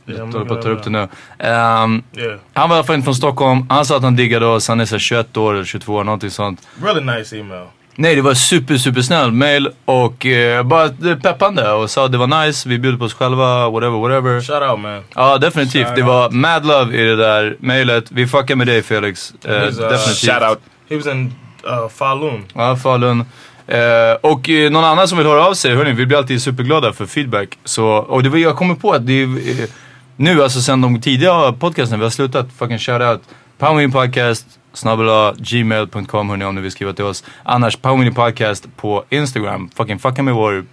[0.06, 1.08] Jag håller på att ta upp det nu.
[1.40, 2.38] Ehm, Yeah.
[2.54, 3.66] han var i alla fall inte från Stockholm.
[3.70, 4.68] Han sa att han diggade oss.
[4.68, 6.68] Han är så här 21 år eller 22 år, någonting sånt.
[6.84, 7.66] Really nice email.
[8.00, 10.90] Nej, det var super, super snäll mail och eh, bara
[11.22, 14.42] peppande och sa det var nice, vi bjuder på oss själva, whatever, whatever.
[14.42, 15.04] Shout out man.
[15.16, 15.88] Ja, definitivt.
[15.88, 16.08] Shout det out.
[16.08, 18.12] var mad love i det där mailet.
[18.12, 19.34] Vi fuckar med dig Felix.
[19.46, 20.60] Eh, uh, definitivt.
[20.90, 21.34] He was in
[21.68, 22.46] uh, Falun.
[22.54, 23.26] Ja, Falun.
[23.68, 26.94] Eh, och eh, någon annan som vill höra av sig, hörni, vi blir alltid superglada
[26.94, 27.58] för feedback.
[27.64, 29.70] Så, och det var, jag kommer på att det är, eh,
[30.16, 33.22] nu, alltså sen de tidiga podcasterna, vi har slutat fucking shout out.
[33.58, 37.24] Powermeeting podcast, snabbela gmail.com hörni om ni vill skriva till oss.
[37.44, 39.70] Annars Powermeeting podcast på Instagram.
[39.76, 40.66] Fucking fucka med vår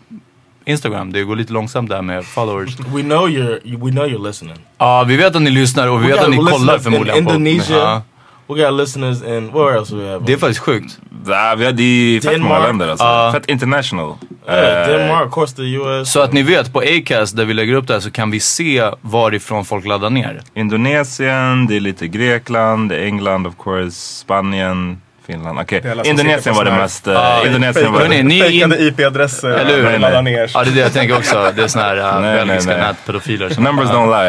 [0.64, 1.12] Instagram.
[1.12, 2.80] Det går lite långsamt där med followers.
[2.94, 4.56] We know you're we know you're listening.
[4.78, 7.18] Ja, vi vet att ni lyssnar och vi We vet got att ni kollar förmodligen
[7.18, 7.30] in på...
[7.30, 8.02] Indonesia.
[8.48, 10.24] We got listeners in where else do we have?
[10.26, 10.98] Det är faktiskt sjukt.
[11.26, 12.66] Ja, vi har, det är fett många Denmark.
[12.66, 13.04] länder alltså.
[13.04, 13.32] Ja.
[13.34, 14.14] Fett international.
[14.48, 16.12] Yeah, Eh, Denmark, of course the US.
[16.12, 18.40] Så att ni vet, på Acast där vi lägger upp det här så kan vi
[18.40, 20.42] se varifrån folk laddar ner.
[20.54, 25.58] Indonesien, det är lite Grekland, det är England of course, Spanien, Finland.
[25.60, 27.06] Okej, som Indonesien var det mest...
[27.06, 28.40] eh, Indonesien var det...
[28.40, 29.98] Fejkade IP-adresser Eller hur?
[29.98, 30.50] laddar ner.
[30.54, 31.52] Ja, det är det jag tänker också.
[31.56, 33.48] Det är såna här uh, Nej, belgiska nätpedofiler.
[33.50, 34.28] som- Numbers don't lie.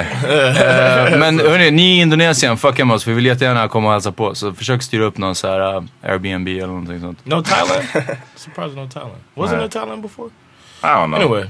[1.11, 3.07] Eh, men hörni, ni i Indonesien, fucka med oss.
[3.07, 4.35] Vi vill jättegärna komma och hälsa på.
[4.35, 7.19] Så försök styra upp någon så här uh, Airbnb eller någonting sånt.
[7.25, 7.87] No Thailand?
[8.35, 9.15] Surprised no Thailand.
[9.35, 10.29] Wasn't there Thailand before?
[10.83, 11.15] I don't know.
[11.21, 11.45] Anyway.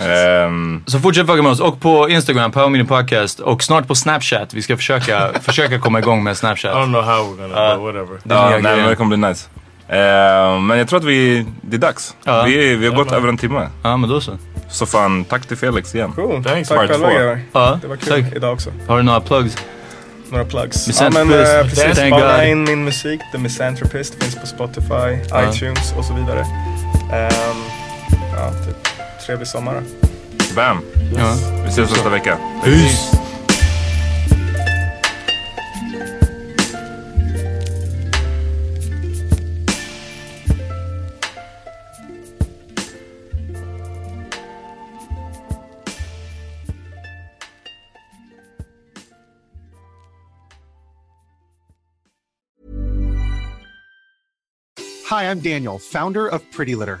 [0.00, 1.60] Ehm, Så fortsätt fucka med oss.
[1.60, 3.40] Och på Instagram, Power Podcast.
[3.40, 4.54] Och snart på Snapchat.
[4.54, 6.72] Vi ska försöka, försöka komma igång med Snapchat.
[6.74, 8.18] I don't know how we're gonna, but whatever.
[8.24, 8.88] Det är ja, nya nej, men grejen.
[8.88, 9.48] det kommer bli nice.
[9.88, 12.14] Ehm, men jag tror att vi, det är dags.
[12.24, 12.42] Ja.
[12.42, 13.68] Vi, vi har gått över en timme.
[13.82, 14.32] Ja, men då så.
[14.70, 16.12] Så fan, tack till Felix igen.
[16.12, 16.44] Cool.
[16.44, 16.68] Thanks.
[16.68, 17.40] Tack själva grabbar.
[17.52, 18.36] Ja, Det var kul tack.
[18.36, 18.70] idag också.
[18.88, 19.56] Har du några plugs?
[20.30, 21.00] Några plugs.
[21.00, 23.20] Ja men eh, precis, spana in min musik.
[23.32, 25.50] The Misanthropist finns på Spotify, Ja.
[25.50, 26.44] iTunes och så vidare.
[27.10, 27.28] Ja,
[28.52, 28.76] typ,
[29.26, 29.80] trevlig sommar då.
[30.54, 30.82] Bam!
[31.16, 31.36] Ja.
[31.64, 32.38] Vi ses nästa vecka.
[32.64, 33.18] Peace!
[55.08, 57.00] Hi, I'm Daniel, founder of Pretty Litter.